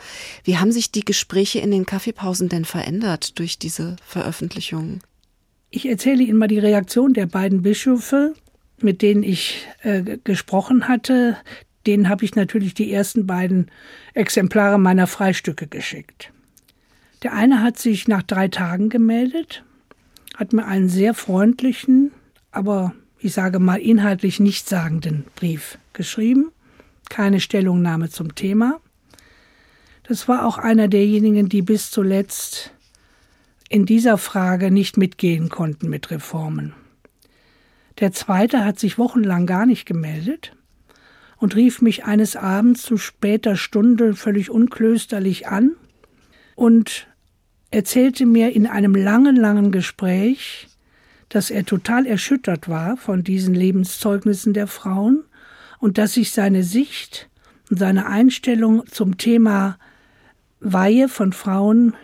[0.45, 5.01] Wie haben sich die Gespräche in den Kaffeepausen denn verändert durch diese Veröffentlichungen?
[5.77, 8.33] Ich erzähle Ihnen mal die Reaktion der beiden Bischöfe,
[8.81, 11.37] mit denen ich äh, gesprochen hatte.
[11.87, 13.71] Denen habe ich natürlich die ersten beiden
[14.15, 16.33] Exemplare meiner Freistücke geschickt.
[17.23, 19.65] Der eine hat sich nach drei Tagen gemeldet,
[20.35, 22.11] hat mir einen sehr freundlichen,
[22.53, 26.53] aber ich sage mal inhaltlich nichtssagenden Brief geschrieben.
[27.11, 28.81] Keine Stellungnahme zum Thema.
[30.05, 32.73] Das war auch einer derjenigen, die bis zuletzt
[33.69, 36.75] in dieser Frage nicht mitgehen konnten mit Reformen.
[37.99, 40.55] Der zweite hat sich wochenlang gar nicht gemeldet
[41.39, 45.73] und rief mich eines Abends zu später Stunde völlig unklösterlich an
[46.55, 47.07] und
[47.71, 50.69] erzählte mir in einem langen, langen Gespräch,
[51.29, 55.25] dass er total erschüttert war von diesen Lebenszeugnissen der Frauen
[55.79, 57.29] und dass sich seine Sicht
[57.71, 59.79] und seine Einstellung zum Thema
[60.61, 61.95] Weihe von Frauen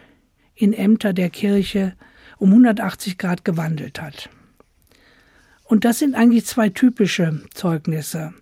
[0.62, 1.94] in Ämter der Kirche
[2.38, 4.30] um 180 Grad gewandelt hat.
[5.64, 8.32] Und das sind eigentlich zwei typische Zeugnisse.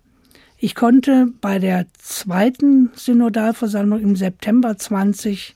[0.57, 5.55] Ich konnte bei der zweiten Synodalversammlung im September 20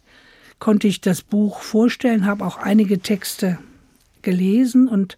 [0.57, 3.59] konnte ich das Buch vorstellen, habe auch einige Texte
[4.21, 5.17] gelesen und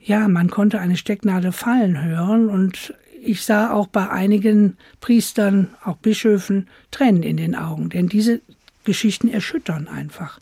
[0.00, 5.96] ja, man konnte eine Stecknadel fallen hören und ich sah auch bei einigen Priestern, auch
[5.96, 8.40] Bischöfen, Tränen in den Augen, denn diese
[8.84, 10.38] Geschichten erschüttern einfach.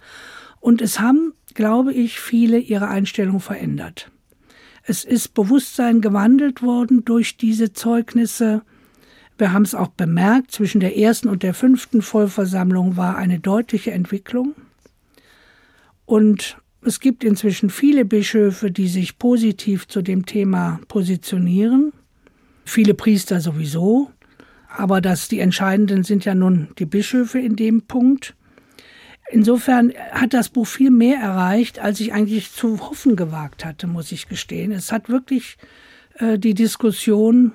[0.61, 4.11] Und es haben, glaube ich, viele ihre Einstellung verändert.
[4.85, 8.63] Es ist Bewusstsein gewandelt worden durch diese Zeugnisse.
[9.39, 13.93] Wir haben es auch bemerkt, zwischen der ersten und der fünften Vollversammlung war eine deutliche
[13.93, 14.55] Entwicklung.
[16.05, 21.93] Und es gibt inzwischen viele Bischöfe, die sich positiv zu dem Thema positionieren.
[22.65, 24.11] Viele Priester sowieso.
[24.77, 28.35] Aber das, die Entscheidenden sind ja nun die Bischöfe in dem Punkt.
[29.31, 34.13] Insofern hat das Buch viel mehr erreicht, als ich eigentlich zu hoffen gewagt hatte, muss
[34.13, 34.73] ich gestehen.
[34.73, 35.57] Es hat wirklich
[36.19, 37.53] äh, die Diskussion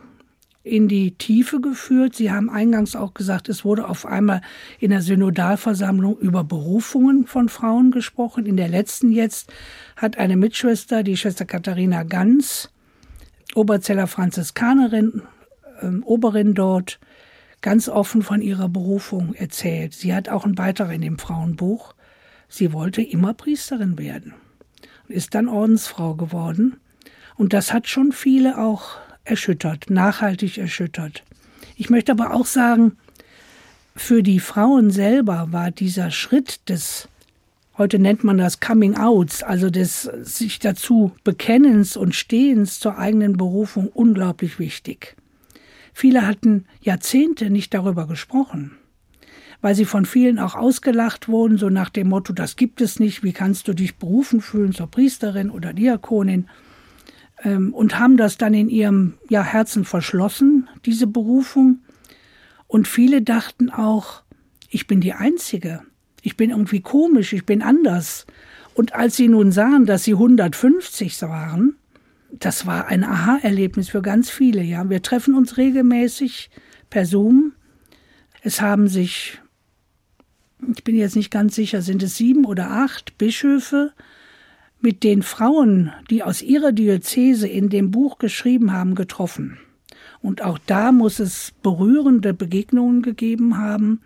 [0.63, 2.15] in die Tiefe geführt.
[2.15, 4.41] Sie haben eingangs auch gesagt, es wurde auf einmal
[4.79, 8.45] in der Synodalversammlung über Berufungen von Frauen gesprochen.
[8.45, 9.51] In der letzten jetzt
[9.95, 12.69] hat eine Mitschwester, die Schwester Katharina Ganz,
[13.55, 15.21] Oberzeller Franziskanerin,
[15.81, 16.99] äh, Oberin dort,
[17.61, 19.93] ganz offen von ihrer Berufung erzählt.
[19.93, 21.93] Sie hat auch einen Beitrag in dem Frauenbuch.
[22.47, 24.33] Sie wollte immer Priesterin werden
[25.07, 26.77] und ist dann Ordensfrau geworden.
[27.35, 31.23] Und das hat schon viele auch erschüttert, nachhaltig erschüttert.
[31.75, 32.97] Ich möchte aber auch sagen,
[33.95, 37.09] für die Frauen selber war dieser Schritt des,
[37.77, 43.37] heute nennt man das Coming Outs, also des sich dazu Bekennens und Stehens zur eigenen
[43.37, 45.15] Berufung unglaublich wichtig.
[45.99, 48.77] Viele hatten Jahrzehnte nicht darüber gesprochen,
[49.61, 53.23] weil sie von vielen auch ausgelacht wurden, so nach dem Motto, das gibt es nicht,
[53.23, 56.49] wie kannst du dich berufen fühlen zur Priesterin oder Diakonin,
[57.43, 61.79] ähm, und haben das dann in ihrem ja, Herzen verschlossen, diese Berufung.
[62.67, 64.21] Und viele dachten auch,
[64.69, 65.81] ich bin die Einzige,
[66.21, 68.27] ich bin irgendwie komisch, ich bin anders.
[68.75, 71.75] Und als sie nun sahen, dass sie 150 waren,
[72.31, 74.61] das war ein Aha-Erlebnis für ganz viele.
[74.61, 76.49] Ja, wir treffen uns regelmäßig
[76.89, 77.53] per Zoom.
[78.41, 79.39] Es haben sich,
[80.75, 83.93] ich bin jetzt nicht ganz sicher, sind es sieben oder acht Bischöfe
[84.79, 89.57] mit den Frauen, die aus ihrer Diözese in dem Buch geschrieben haben, getroffen.
[90.21, 94.01] Und auch da muss es berührende Begegnungen gegeben haben,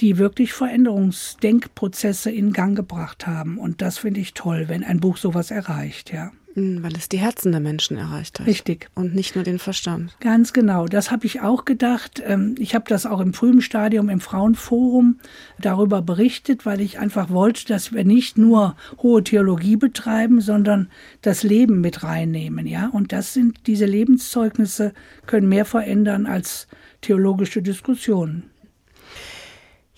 [0.00, 3.58] die wirklich Veränderungsdenkprozesse in Gang gebracht haben.
[3.58, 6.32] Und das finde ich toll, wenn ein Buch sowas erreicht, ja.
[6.58, 8.46] Hm, Weil es die Herzen der Menschen erreicht hat.
[8.46, 8.88] Richtig.
[8.94, 10.16] Und nicht nur den Verstand.
[10.20, 12.22] Ganz genau, das habe ich auch gedacht.
[12.24, 15.18] Ähm, Ich habe das auch im frühen Stadium im Frauenforum
[15.60, 20.90] darüber berichtet, weil ich einfach wollte, dass wir nicht nur hohe Theologie betreiben, sondern
[21.22, 22.88] das Leben mit reinnehmen, ja.
[22.88, 24.92] Und das sind diese Lebenszeugnisse
[25.26, 26.66] können mehr verändern als
[27.00, 28.50] theologische Diskussionen.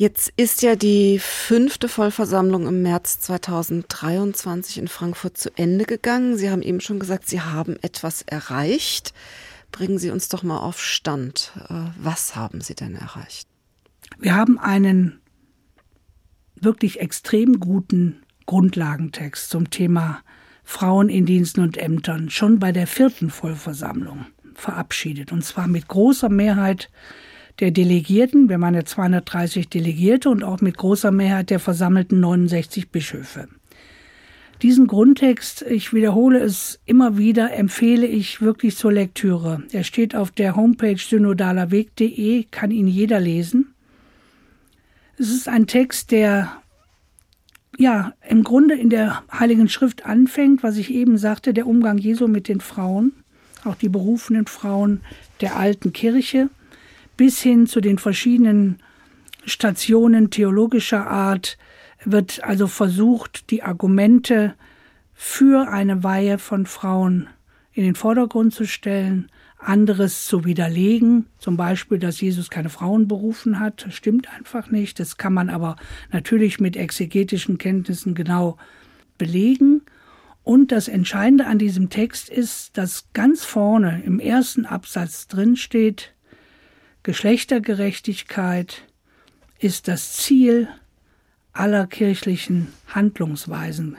[0.00, 6.38] Jetzt ist ja die fünfte Vollversammlung im März 2023 in Frankfurt zu Ende gegangen.
[6.38, 9.12] Sie haben eben schon gesagt, Sie haben etwas erreicht.
[9.72, 11.52] Bringen Sie uns doch mal auf Stand.
[11.68, 13.46] Äh, Was haben Sie denn erreicht?
[14.18, 15.20] Wir haben einen
[16.54, 20.22] wirklich extrem guten Grundlagentext zum Thema
[20.64, 25.30] Frauen in Diensten und Ämtern schon bei der vierten Vollversammlung verabschiedet.
[25.30, 26.88] Und zwar mit großer Mehrheit
[27.60, 33.48] der Delegierten, wir ja 230 Delegierte und auch mit großer Mehrheit der versammelten 69 Bischöfe.
[34.62, 39.62] Diesen Grundtext, ich wiederhole es immer wieder, empfehle ich wirklich zur Lektüre.
[39.72, 43.74] Er steht auf der Homepage synodalerweg.de, kann ihn jeder lesen.
[45.16, 46.52] Es ist ein Text, der
[47.78, 52.28] ja im Grunde in der Heiligen Schrift anfängt, was ich eben sagte, der Umgang Jesu
[52.28, 53.12] mit den Frauen,
[53.64, 55.00] auch die berufenen Frauen
[55.40, 56.50] der alten Kirche,
[57.20, 58.78] bis hin zu den verschiedenen
[59.44, 61.58] Stationen theologischer Art,
[62.02, 64.54] wird also versucht, die Argumente
[65.12, 67.28] für eine Weihe von Frauen
[67.74, 73.60] in den Vordergrund zu stellen, anderes zu widerlegen, zum Beispiel, dass Jesus keine Frauen berufen
[73.60, 74.98] hat, das stimmt einfach nicht.
[74.98, 75.76] Das kann man aber
[76.12, 78.56] natürlich mit exegetischen Kenntnissen genau
[79.18, 79.82] belegen.
[80.42, 86.14] Und das Entscheidende an diesem Text ist, dass ganz vorne im ersten Absatz drin steht,
[87.02, 88.82] Geschlechtergerechtigkeit
[89.58, 90.68] ist das Ziel
[91.52, 93.96] aller kirchlichen Handlungsweisen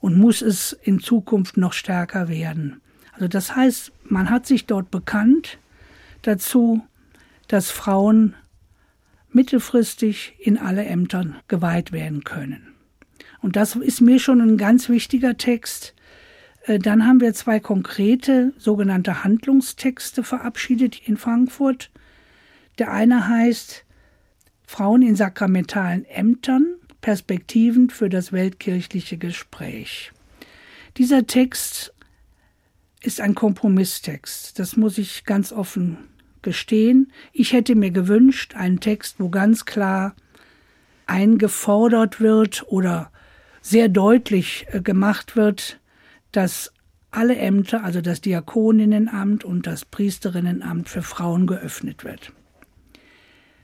[0.00, 2.80] und muss es in Zukunft noch stärker werden.
[3.12, 5.58] Also das heißt, man hat sich dort bekannt
[6.22, 6.82] dazu,
[7.48, 8.34] dass Frauen
[9.30, 12.74] mittelfristig in alle Ämtern geweiht werden können.
[13.40, 15.94] Und das ist mir schon ein ganz wichtiger Text.
[16.62, 21.90] Äh, dann haben wir zwei konkrete sogenannte Handlungstexte verabschiedet in Frankfurt.
[22.78, 23.84] Der eine heißt
[24.66, 30.12] Frauen in sakramentalen Ämtern, Perspektiven für das weltkirchliche Gespräch.
[30.96, 31.92] Dieser Text
[33.02, 35.98] ist ein Kompromisstext, das muss ich ganz offen
[36.42, 37.12] gestehen.
[37.32, 40.14] Ich hätte mir gewünscht, einen Text, wo ganz klar
[41.06, 43.10] eingefordert wird oder
[43.60, 45.80] sehr deutlich äh, gemacht wird,
[46.32, 46.72] dass
[47.10, 52.32] alle Ämter, also das Diakoninnenamt und das Priesterinnenamt für Frauen geöffnet wird.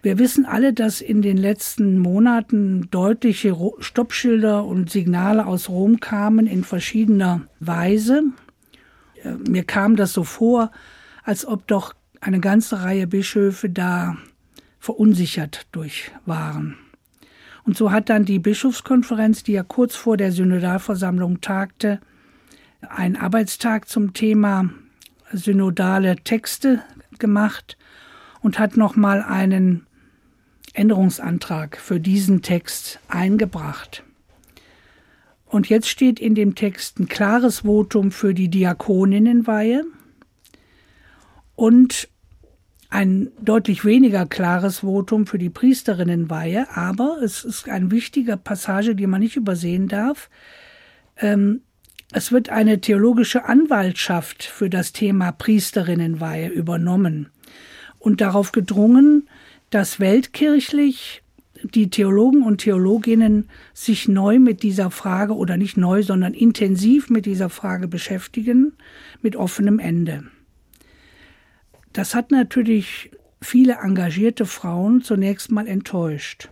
[0.02, 6.46] Wir wissen alle, dass in den letzten Monaten deutliche Stoppschilder und Signale aus Rom kamen
[6.46, 8.22] in verschiedener Weise.
[9.22, 10.70] Äh, mir kam das so vor,
[11.22, 14.16] als ob doch eine ganze Reihe Bischöfe da
[14.78, 16.76] verunsichert durch waren.
[17.64, 22.00] Und so hat dann die Bischofskonferenz, die ja kurz vor der Synodalversammlung tagte,
[22.80, 24.70] einen Arbeitstag zum Thema
[25.30, 26.82] synodale Texte
[27.18, 27.76] gemacht
[28.40, 29.86] und hat nochmal einen
[30.81, 34.03] Änderungsantrag für diesen Text eingebracht.
[35.45, 39.85] Und jetzt steht in dem Text ein klares Votum für die Diakoninnenweihe
[41.55, 42.09] und
[42.88, 49.07] ein deutlich weniger klares Votum für die Priesterinnenweihe, aber es ist eine wichtige Passage, die
[49.07, 50.31] man nicht übersehen darf.
[51.19, 51.61] Ähm,
[52.12, 57.29] es wird eine theologische Anwaltschaft für das Thema Priesterinnenweihe übernommen
[58.01, 59.29] und darauf gedrungen,
[59.70, 61.22] dass weltkirchlich
[61.62, 67.26] die Theologen und Theologinnen sich neu mit dieser Frage oder nicht neu, sondern intensiv mit
[67.26, 68.72] dieser Frage beschäftigen,
[69.22, 70.24] mit offenem Ende.
[71.92, 73.11] Das hat natürlich
[73.42, 76.50] viele engagierte Frauen zunächst mal enttäuscht,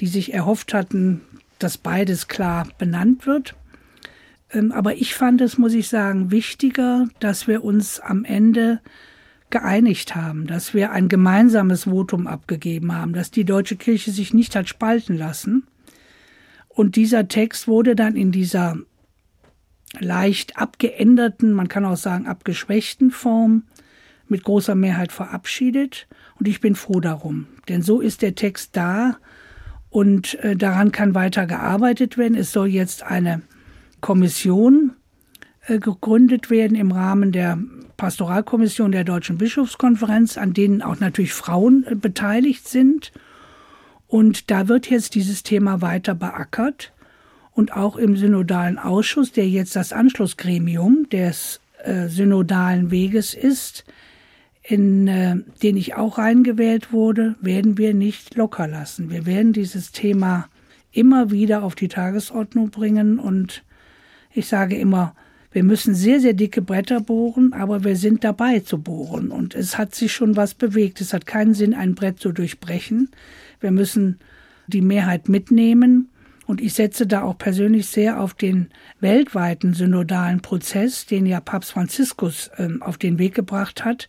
[0.00, 1.22] die sich erhofft hatten,
[1.58, 3.54] dass beides klar benannt wird.
[4.50, 8.80] Ähm, aber ich fand es, muss ich sagen, wichtiger, dass wir uns am Ende
[9.54, 14.56] geeinigt haben, dass wir ein gemeinsames Votum abgegeben haben, dass die deutsche Kirche sich nicht
[14.56, 15.68] hat spalten lassen.
[16.68, 18.76] Und dieser Text wurde dann in dieser
[20.00, 23.62] leicht abgeänderten, man kann auch sagen abgeschwächten Form
[24.26, 26.08] mit großer Mehrheit verabschiedet.
[26.40, 29.18] Und ich bin froh darum, denn so ist der Text da
[29.88, 32.34] und äh, daran kann weiter gearbeitet werden.
[32.34, 33.42] Es soll jetzt eine
[34.00, 34.94] Kommission
[35.66, 37.58] gegründet werden im Rahmen der
[37.96, 43.12] Pastoralkommission der Deutschen Bischofskonferenz, an denen auch natürlich Frauen äh, beteiligt sind.
[44.06, 46.92] Und da wird jetzt dieses Thema weiter beackert.
[47.52, 53.84] Und auch im synodalen Ausschuss, der jetzt das Anschlussgremium des äh, synodalen Weges ist,
[54.62, 59.10] in äh, den ich auch reingewählt wurde, werden wir nicht locker lassen.
[59.10, 60.48] Wir werden dieses Thema
[60.90, 63.62] immer wieder auf die Tagesordnung bringen und
[64.32, 65.14] ich sage immer,
[65.54, 69.30] wir müssen sehr, sehr dicke Bretter bohren, aber wir sind dabei zu bohren.
[69.30, 71.00] Und es hat sich schon was bewegt.
[71.00, 73.10] Es hat keinen Sinn, ein Brett zu durchbrechen.
[73.60, 74.18] Wir müssen
[74.66, 76.08] die Mehrheit mitnehmen.
[76.48, 78.66] Und ich setze da auch persönlich sehr auf den
[78.98, 84.08] weltweiten synodalen Prozess, den ja Papst Franziskus äh, auf den Weg gebracht hat.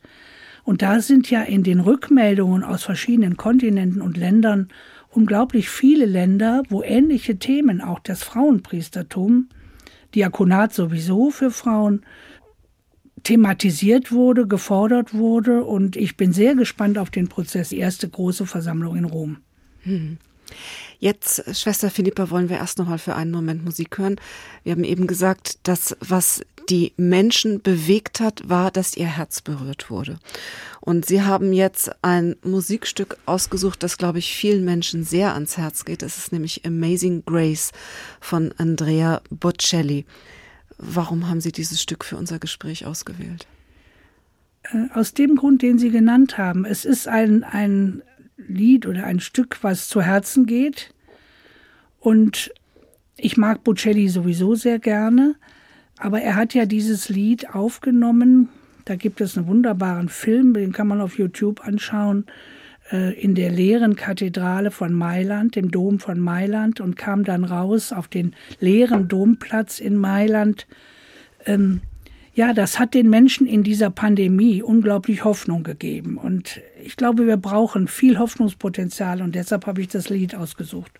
[0.63, 4.69] Und da sind ja in den Rückmeldungen aus verschiedenen Kontinenten und Ländern
[5.11, 9.47] unglaublich viele Länder, wo ähnliche Themen, auch das Frauenpriestertum,
[10.15, 12.05] Diakonat sowieso für Frauen
[13.23, 15.63] thematisiert wurde, gefordert wurde.
[15.63, 19.37] Und ich bin sehr gespannt auf den Prozess, die erste große Versammlung in Rom.
[19.81, 20.17] Hm.
[20.99, 24.15] Jetzt, Schwester Philippa, wollen wir erst noch mal für einen Moment Musik hören.
[24.63, 29.89] Wir haben eben gesagt, dass was die Menschen bewegt hat, war, dass ihr Herz berührt
[29.89, 30.17] wurde.
[30.81, 35.85] Und Sie haben jetzt ein Musikstück ausgesucht, das, glaube ich, vielen Menschen sehr ans Herz
[35.85, 36.03] geht.
[36.03, 37.71] Es ist nämlich Amazing Grace
[38.19, 40.05] von Andrea Bocelli.
[40.77, 43.47] Warum haben Sie dieses Stück für unser Gespräch ausgewählt?
[44.71, 46.65] Äh, aus dem Grund, den Sie genannt haben.
[46.65, 48.01] Es ist ein, ein
[48.37, 50.93] Lied oder ein Stück, was zu Herzen geht.
[51.99, 52.51] Und
[53.17, 55.35] ich mag Bocelli sowieso sehr gerne.
[55.97, 58.49] Aber er hat ja dieses Lied aufgenommen.
[58.85, 62.25] Da gibt es einen wunderbaren Film, den kann man auf YouTube anschauen,
[62.91, 67.91] äh, in der leeren Kathedrale von Mailand, dem Dom von Mailand, und kam dann raus
[67.91, 70.67] auf den leeren Domplatz in Mailand.
[71.45, 71.81] Ähm,
[72.35, 76.17] ja, das hat den Menschen in dieser Pandemie unglaublich Hoffnung gegeben.
[76.17, 80.99] Und ich glaube, wir brauchen viel Hoffnungspotenzial und deshalb habe ich das Lied ausgesucht.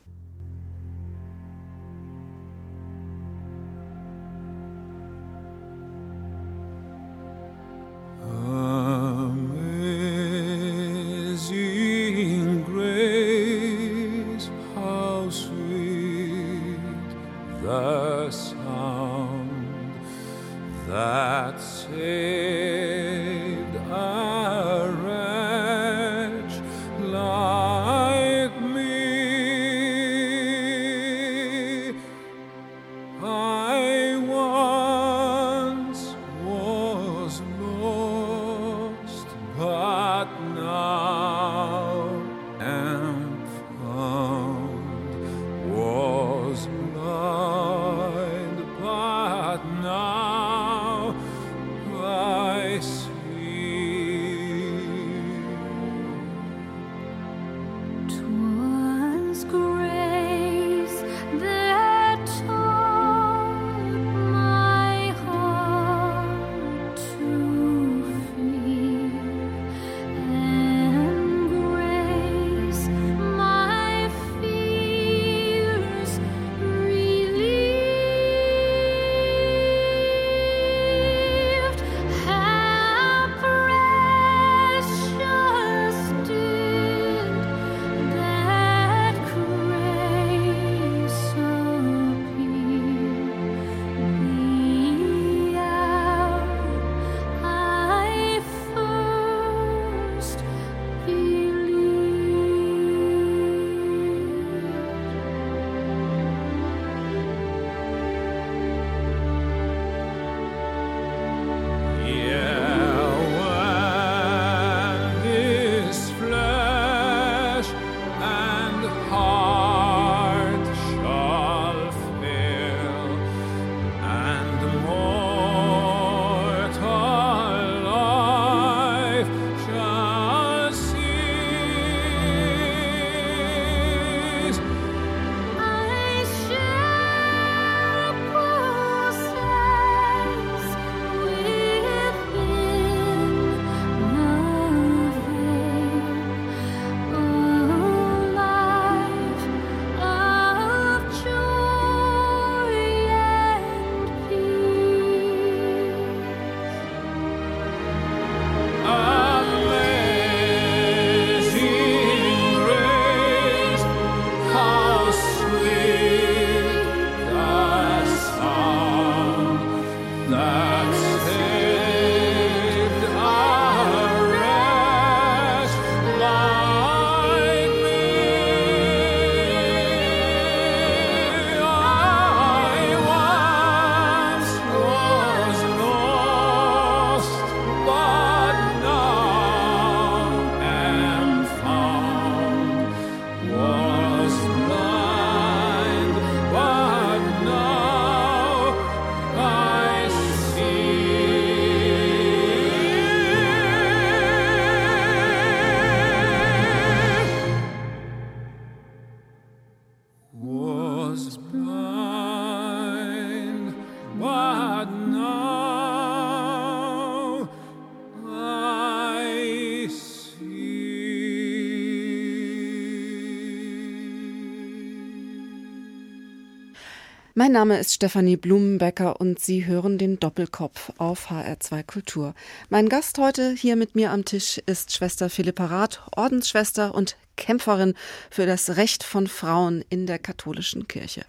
[227.45, 232.33] Mein Name ist Stefanie Blumenbecker und Sie hören den Doppelkopf auf HR2 Kultur.
[232.71, 237.93] Mein Gast heute hier mit mir am Tisch ist Schwester Philippa Rath, Ordensschwester und Kämpferin
[238.31, 241.23] für das Recht von Frauen in der katholischen Kirche.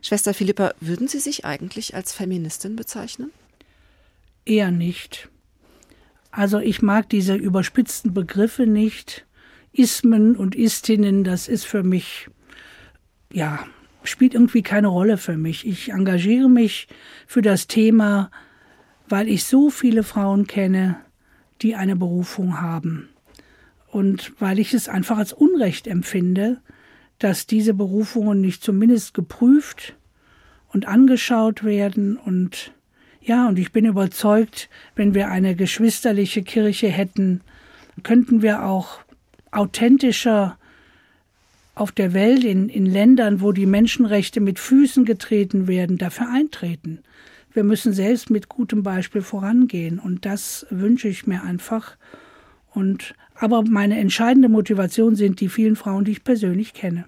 [0.00, 3.30] Schwester Philippa, würden Sie sich eigentlich als Feministin bezeichnen?
[4.46, 5.28] Eher nicht.
[6.30, 9.26] Also ich mag diese überspitzten Begriffe nicht.
[9.72, 12.30] Ismen und Istinnen, das ist für mich,
[13.30, 13.66] ja,
[14.04, 15.66] spielt irgendwie keine Rolle für mich.
[15.66, 16.88] Ich engagiere mich
[17.26, 18.30] für das Thema,
[19.08, 20.96] weil ich so viele Frauen kenne,
[21.62, 23.08] die eine Berufung haben.
[23.88, 26.60] Und weil ich es einfach als Unrecht empfinde,
[27.18, 29.94] dass diese Berufungen nicht zumindest geprüft
[30.68, 32.16] und angeschaut werden.
[32.16, 32.72] Und
[33.20, 37.40] ja, und ich bin überzeugt, wenn wir eine geschwisterliche Kirche hätten,
[38.02, 38.98] könnten wir auch
[39.52, 40.58] authentischer
[41.74, 47.00] auf der Welt, in, in Ländern, wo die Menschenrechte mit Füßen getreten werden, dafür eintreten.
[47.52, 49.98] Wir müssen selbst mit gutem Beispiel vorangehen.
[49.98, 51.96] Und das wünsche ich mir einfach.
[52.70, 57.06] Und, aber meine entscheidende Motivation sind die vielen Frauen, die ich persönlich kenne.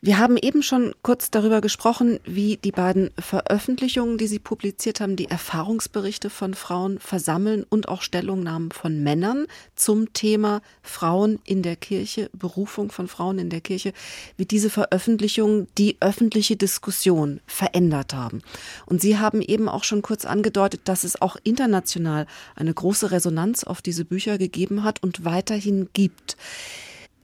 [0.00, 5.16] Wir haben eben schon kurz darüber gesprochen, wie die beiden Veröffentlichungen, die Sie publiziert haben,
[5.16, 11.74] die Erfahrungsberichte von Frauen versammeln und auch Stellungnahmen von Männern zum Thema Frauen in der
[11.74, 13.92] Kirche, Berufung von Frauen in der Kirche,
[14.36, 18.42] wie diese Veröffentlichungen die öffentliche Diskussion verändert haben.
[18.86, 23.64] Und Sie haben eben auch schon kurz angedeutet, dass es auch international eine große Resonanz
[23.64, 26.36] auf diese Bücher gegeben hat und weiterhin gibt.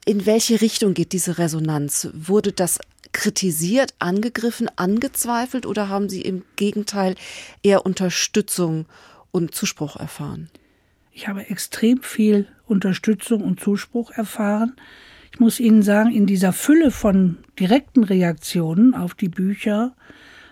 [0.06, 2.10] In welche Richtung geht diese Resonanz?
[2.12, 2.78] Wurde das
[3.12, 7.14] kritisiert, angegriffen, angezweifelt oder haben Sie im Gegenteil
[7.62, 8.84] eher Unterstützung
[9.30, 10.50] und Zuspruch erfahren?
[11.10, 14.76] Ich habe extrem viel Unterstützung und Zuspruch erfahren.
[15.32, 19.96] Ich muss Ihnen sagen, in dieser Fülle von direkten Reaktionen auf die Bücher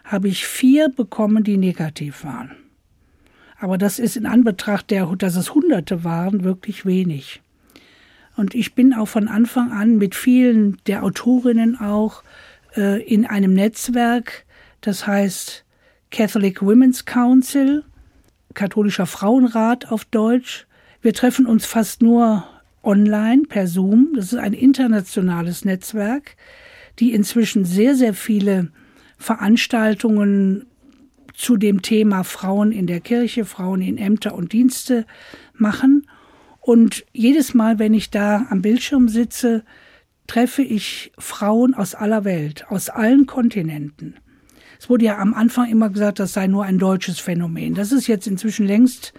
[0.02, 2.52] habe ich vier bekommen, die negativ waren.
[3.58, 7.41] Aber das ist in Anbetracht der, dass es Hunderte waren, wirklich wenig.
[8.36, 12.22] Und ich bin auch von Anfang an mit vielen der Autorinnen auch
[12.76, 14.44] äh, in einem Netzwerk,
[14.80, 15.64] das heißt
[16.10, 17.84] Catholic Women's Council,
[18.54, 20.66] katholischer Frauenrat auf Deutsch.
[21.00, 22.44] Wir treffen uns fast nur
[22.82, 24.12] online per Zoom.
[24.14, 26.36] Das ist ein internationales Netzwerk,
[26.98, 28.70] die inzwischen sehr, sehr viele
[29.18, 30.66] Veranstaltungen
[31.34, 35.06] zu dem Thema Frauen in der Kirche, Frauen in Ämter und Dienste
[35.54, 36.06] machen.
[36.62, 39.64] Und jedes Mal, wenn ich da am Bildschirm sitze,
[40.28, 44.14] treffe ich Frauen aus aller Welt, aus allen Kontinenten.
[44.78, 47.74] Es wurde ja am Anfang immer gesagt, das sei nur ein deutsches Phänomen.
[47.74, 49.12] Das ist jetzt inzwischen längst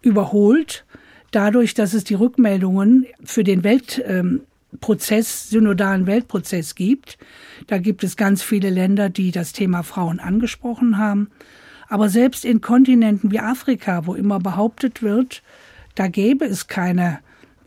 [0.00, 0.86] überholt,
[1.30, 7.18] dadurch, dass es die Rückmeldungen für den Weltprozess, synodalen Weltprozess gibt.
[7.66, 11.28] Da gibt es ganz viele Länder, die das Thema Frauen angesprochen haben.
[11.88, 15.42] Aber selbst in Kontinenten wie Afrika, wo immer behauptet wird,
[15.96, 17.18] da gäbe es keine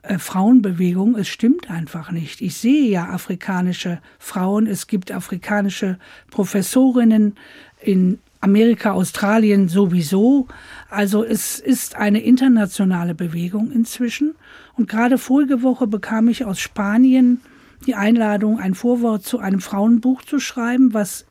[0.04, 1.16] äh, Frauenbewegung.
[1.18, 2.42] Es stimmt einfach nicht.
[2.42, 4.66] Ich sehe ja afrikanische Frauen.
[4.66, 6.00] Es gibt afrikanische
[6.32, 7.36] Professorinnen
[7.82, 10.48] in Amerika, Australien sowieso.
[10.90, 14.36] Also es ist eine internationale Bewegung inzwischen.
[14.76, 17.42] Und gerade vorige Woche bekam ich aus Spanien
[17.86, 21.26] die Einladung, ein Vorwort zu einem Frauenbuch zu schreiben, was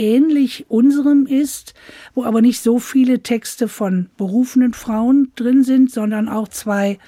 [0.00, 1.74] ähnlich unserem ist,
[2.14, 6.98] wo aber nicht so viele Texte von berufenen Frauen drin sind, sondern auch zwei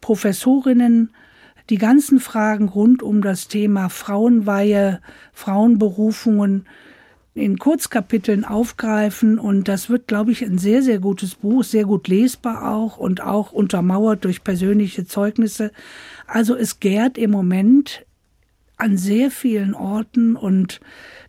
[0.00, 1.10] Professorinnen,
[1.70, 5.00] die ganzen Fragen rund um das Thema Frauenweihe,
[5.32, 6.66] Frauenberufungen
[7.34, 12.06] in Kurzkapiteln aufgreifen und das wird, glaube ich, ein sehr, sehr gutes Buch, sehr gut
[12.06, 15.72] lesbar auch und auch untermauert durch persönliche Zeugnisse.
[16.26, 18.04] Also es gärt im Moment
[18.76, 20.80] an sehr vielen Orten und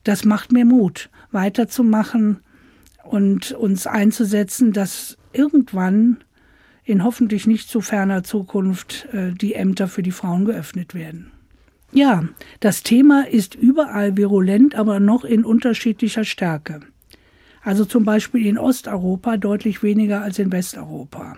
[0.03, 2.39] das macht mir Mut, weiterzumachen
[3.03, 6.17] und uns einzusetzen, dass irgendwann
[6.83, 11.31] in hoffentlich nicht zu ferner Zukunft äh, die Ämter für die Frauen geöffnet werden.
[11.91, 12.27] Ja,
[12.59, 16.81] das Thema ist überall virulent, aber noch in unterschiedlicher Stärke.
[17.61, 21.37] Also zum Beispiel in Osteuropa deutlich weniger als in Westeuropa.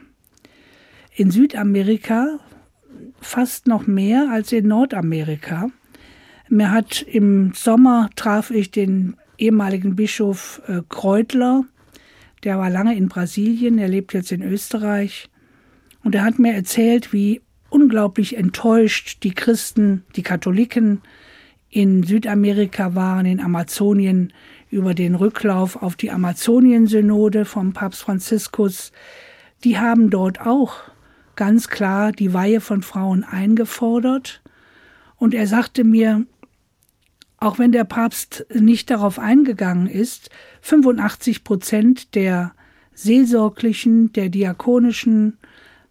[1.15, 2.39] In Südamerika
[3.21, 5.69] fast noch mehr als in Nordamerika.
[6.49, 11.65] Mir hat im Sommer traf ich den ehemaligen Bischof äh, Kreutler,
[12.43, 15.29] der war lange in Brasilien, er lebt jetzt in Österreich.
[16.03, 21.01] Und er hat mir erzählt, wie unglaublich enttäuscht die Christen, die Katholiken
[21.69, 24.31] in Südamerika waren, in Amazonien,
[24.69, 28.91] über den Rücklauf auf die Amazonien-Synode vom Papst Franziskus.
[29.63, 30.75] Die haben dort auch
[31.35, 34.41] ganz klar die Weihe von Frauen eingefordert.
[35.17, 36.25] Und er sagte mir,
[37.37, 40.29] auch wenn der Papst nicht darauf eingegangen ist,
[40.61, 42.53] 85 Prozent der
[42.93, 45.37] seelsorglichen, der diakonischen,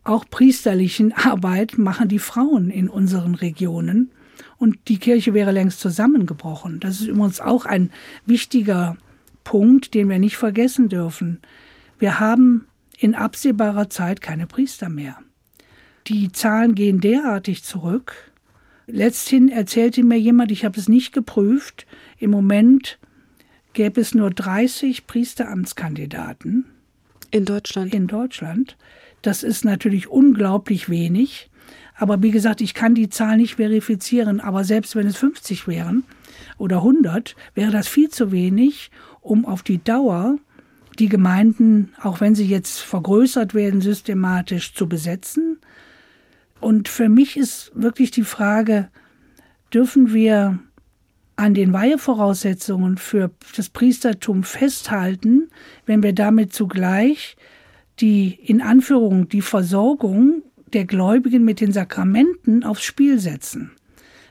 [0.03, 4.11] auch priesterlichen Arbeit machen die Frauen in unseren Regionen.
[4.59, 6.81] Und die Kirche wäre längst zusammengebrochen.
[6.81, 7.91] Das ist übrigens auch ein
[8.25, 8.97] wichtiger
[9.45, 11.41] Punkt, den wir nicht vergessen dürfen.
[11.99, 12.67] Wir haben
[12.99, 15.19] in absehbarer Zeit keine Priester mehr.
[16.07, 18.33] Die Zahlen gehen derartig zurück.
[18.87, 21.87] Letzthin erzählte mir jemand, ich habe es nicht geprüft,
[22.19, 22.99] im Moment
[23.73, 26.65] gäbe es nur 30 Priesteramtskandidaten.
[27.31, 27.93] In Deutschland?
[27.93, 28.77] In Deutschland.
[29.23, 31.51] Das ist natürlich unglaublich wenig.
[31.97, 34.41] Aber wie gesagt, ich kann die Zahl nicht verifizieren.
[34.41, 36.05] Aber selbst wenn es 50 wären
[36.59, 40.39] oder 100, wäre das viel zu wenig, um auf die Dauer
[40.99, 45.59] die Gemeinden, auch wenn sie jetzt vergrößert werden, systematisch zu besetzen.
[46.61, 48.89] Und für mich ist wirklich die Frage,
[49.73, 50.59] dürfen wir
[51.37, 55.49] an den Weihevoraussetzungen für das Priestertum festhalten,
[55.85, 57.37] wenn wir damit zugleich
[58.01, 60.43] die, in Anführung, die Versorgung
[60.73, 63.73] der Gläubigen mit den Sakramenten aufs Spiel setzen.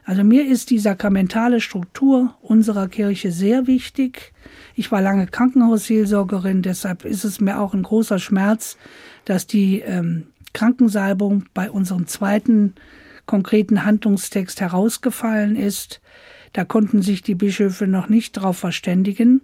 [0.03, 4.33] Also mir ist die sakramentale Struktur unserer Kirche sehr wichtig.
[4.75, 8.77] Ich war lange Krankenhausseelsorgerin, deshalb ist es mir auch ein großer Schmerz,
[9.25, 12.73] dass die ähm, Krankensalbung bei unserem zweiten
[13.27, 16.01] konkreten Handlungstext herausgefallen ist.
[16.53, 19.41] Da konnten sich die Bischöfe noch nicht darauf verständigen.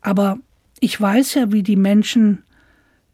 [0.00, 0.38] Aber
[0.78, 2.44] ich weiß ja, wie die Menschen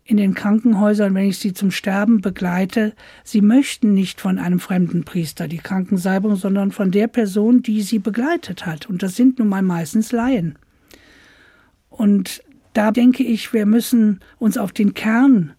[0.04, 2.92] in den Krankenhäusern, wenn ich sie zum Sterben begleite,
[3.24, 7.98] sie möchten nicht von einem fremden Priester die Krankensalbung, sondern von der Person, die sie
[7.98, 8.88] begleitet hat.
[8.88, 10.58] Und das sind nun mal meistens Laien.
[11.88, 12.42] Und
[12.72, 15.54] da denke ich, wir müssen uns auf den Kern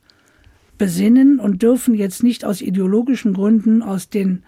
[0.77, 4.43] besinnen und dürfen jetzt nicht aus ideologischen Gründen, aus den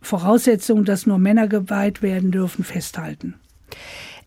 [0.00, 3.34] Voraussetzungen, dass nur Männer geweiht werden dürfen, festhalten.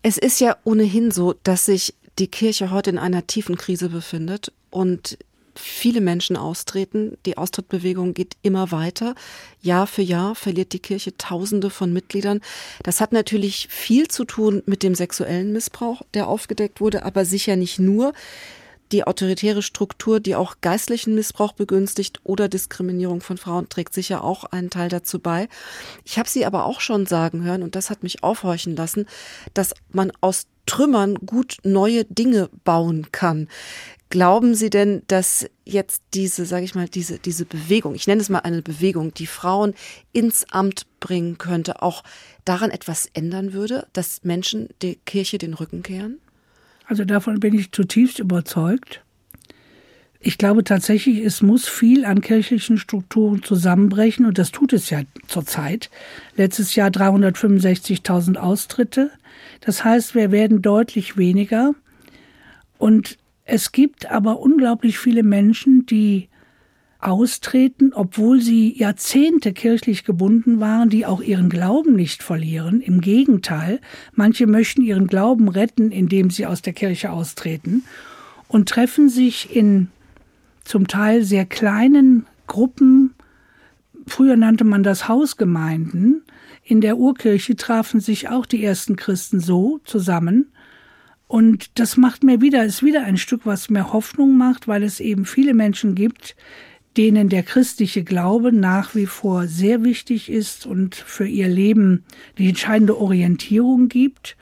[0.02, 4.52] Es ist ja ohnehin so, dass sich die Kirche heute in einer tiefen Krise befindet
[4.70, 5.18] und
[5.56, 7.16] viele Menschen austreten.
[7.26, 9.14] Die Austrittbewegung geht immer weiter.
[9.60, 12.40] Jahr für Jahr verliert die Kirche Tausende von Mitgliedern.
[12.82, 17.56] Das hat natürlich viel zu tun mit dem sexuellen Missbrauch, der aufgedeckt wurde, aber sicher
[17.56, 18.12] nicht nur.
[18.92, 24.44] Die autoritäre Struktur, die auch geistlichen Missbrauch begünstigt oder Diskriminierung von Frauen, trägt sicher auch
[24.44, 25.48] einen Teil dazu bei.
[26.04, 29.06] Ich habe sie aber auch schon sagen hören, und das hat mich aufhorchen lassen,
[29.54, 33.48] dass man aus Trümmern gut neue Dinge bauen kann.
[34.10, 38.28] Glauben Sie denn, dass jetzt diese, sage ich mal, diese, diese Bewegung, ich nenne es
[38.28, 39.74] mal eine Bewegung, die Frauen
[40.12, 42.04] ins Amt bringen könnte, auch
[42.44, 46.20] daran etwas ändern würde, dass Menschen der Kirche den Rücken kehren?
[46.86, 49.02] Also davon bin ich zutiefst überzeugt.
[50.26, 55.02] Ich glaube tatsächlich, es muss viel an kirchlichen Strukturen zusammenbrechen und das tut es ja
[55.26, 55.90] zurzeit.
[56.34, 59.10] Letztes Jahr 365.000 Austritte.
[59.60, 61.74] Das heißt, wir werden deutlich weniger.
[62.78, 66.30] Und es gibt aber unglaublich viele Menschen, die
[67.04, 72.80] austreten, obwohl sie Jahrzehnte kirchlich gebunden waren, die auch ihren Glauben nicht verlieren.
[72.80, 73.80] Im Gegenteil,
[74.14, 77.84] manche möchten ihren Glauben retten, indem sie aus der Kirche austreten
[78.48, 79.88] und treffen sich in
[80.64, 83.14] zum Teil sehr kleinen Gruppen.
[84.06, 86.22] Früher nannte man das Hausgemeinden.
[86.62, 90.50] In der Urkirche trafen sich auch die ersten Christen so zusammen.
[91.26, 95.00] Und das macht mir wieder, ist wieder ein Stück, was mir Hoffnung macht, weil es
[95.00, 96.36] eben viele Menschen gibt,
[96.96, 102.04] denen der christliche Glaube nach wie vor sehr wichtig ist und für ihr Leben
[102.38, 104.36] die entscheidende Orientierung gibt.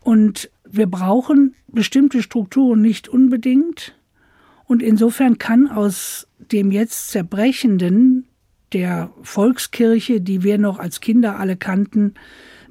[0.00, 3.96] Und wir brauchen bestimmte Strukturen nicht unbedingt.
[4.64, 8.26] Und insofern kann aus dem jetzt zerbrechenden
[8.72, 12.14] der Volkskirche, die wir noch als Kinder alle kannten,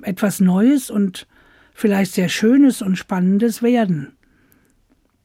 [0.02, 1.26] etwas Neues und
[1.74, 4.12] vielleicht sehr Schönes und Spannendes werden.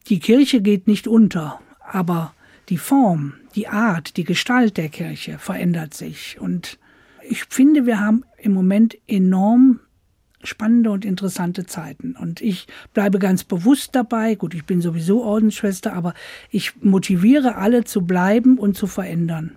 [0.08, 2.34] Die Kirche geht nicht unter, aber
[2.70, 6.40] die Form, die Art, die Gestalt der Kirche verändert sich.
[6.40, 6.78] Und
[7.28, 9.80] ich finde, wir haben im Moment enorm
[10.42, 12.16] spannende und interessante Zeiten.
[12.16, 14.36] Und ich bleibe ganz bewusst dabei.
[14.36, 16.14] Gut, ich bin sowieso Ordensschwester, aber
[16.48, 19.56] ich motiviere alle zu bleiben und zu verändern.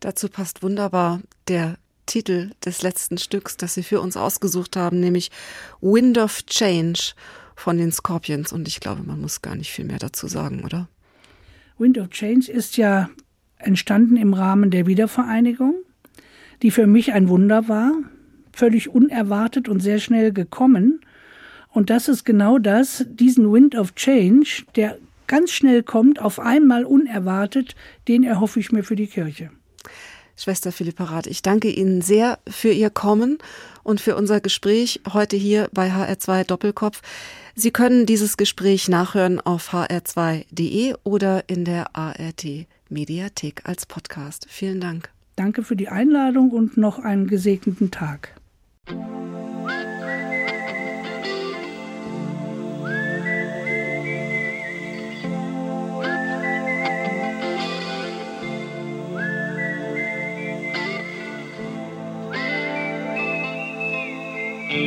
[0.00, 5.30] Dazu passt wunderbar der Titel des letzten Stücks, das Sie für uns ausgesucht haben, nämlich
[5.80, 7.14] Wind of Change
[7.56, 8.52] von den Scorpions.
[8.52, 10.88] Und ich glaube, man muss gar nicht viel mehr dazu sagen, oder?
[11.78, 13.10] Wind of Change ist ja
[13.58, 15.74] entstanden im Rahmen der Wiedervereinigung,
[16.62, 17.92] die für mich ein Wunder war,
[18.52, 21.00] völlig unerwartet und sehr schnell gekommen.
[21.68, 24.96] Und das ist genau das, diesen Wind of Change, der
[25.26, 27.74] ganz schnell kommt, auf einmal unerwartet,
[28.08, 29.50] den erhoffe ich mir für die Kirche.
[30.36, 33.38] Schwester Philippa Rath, ich danke Ihnen sehr für Ihr Kommen
[33.82, 37.00] und für unser Gespräch heute hier bei HR2 Doppelkopf.
[37.54, 42.44] Sie können dieses Gespräch nachhören auf hr2.de oder in der ART
[42.90, 44.46] Mediathek als Podcast.
[44.48, 45.10] Vielen Dank.
[45.36, 48.34] Danke für die Einladung und noch einen gesegneten Tag.
[64.76, 64.78] I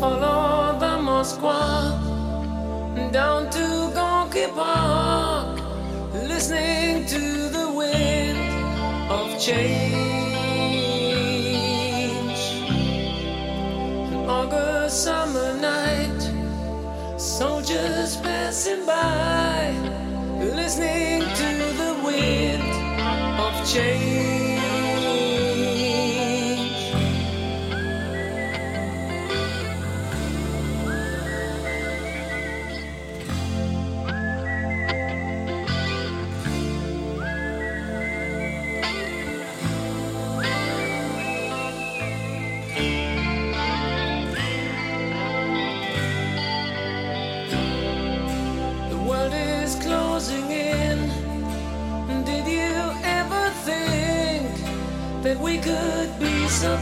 [0.00, 1.98] Follow the Moscow
[3.12, 5.60] down to Gonky Park,
[6.12, 8.38] listening to the wind
[9.08, 10.00] of change.
[14.10, 16.20] An August summer night,
[17.20, 19.72] soldiers passing by,
[20.40, 21.29] listening.
[23.72, 24.39] So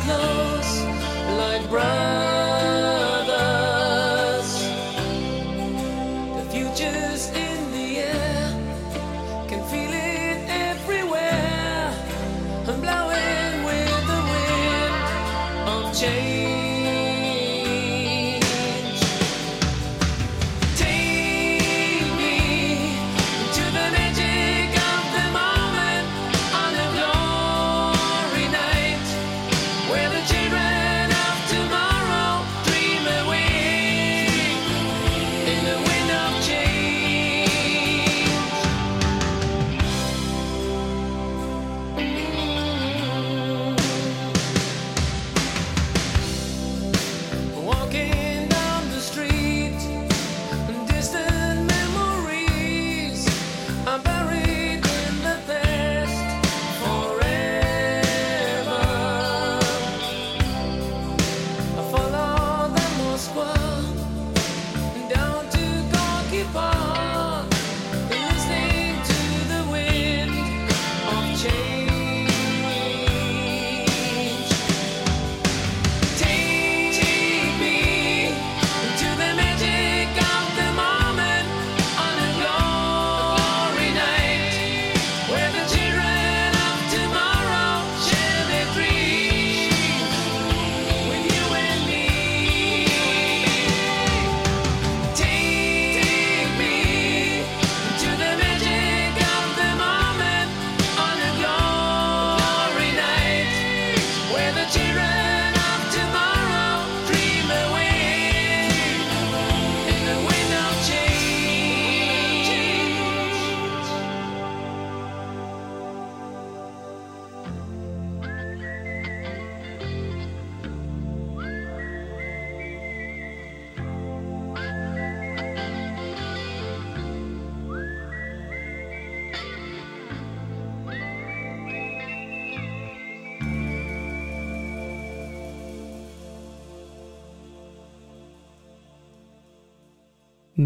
[0.05, 0.83] close,
[1.39, 2.18] like brothers.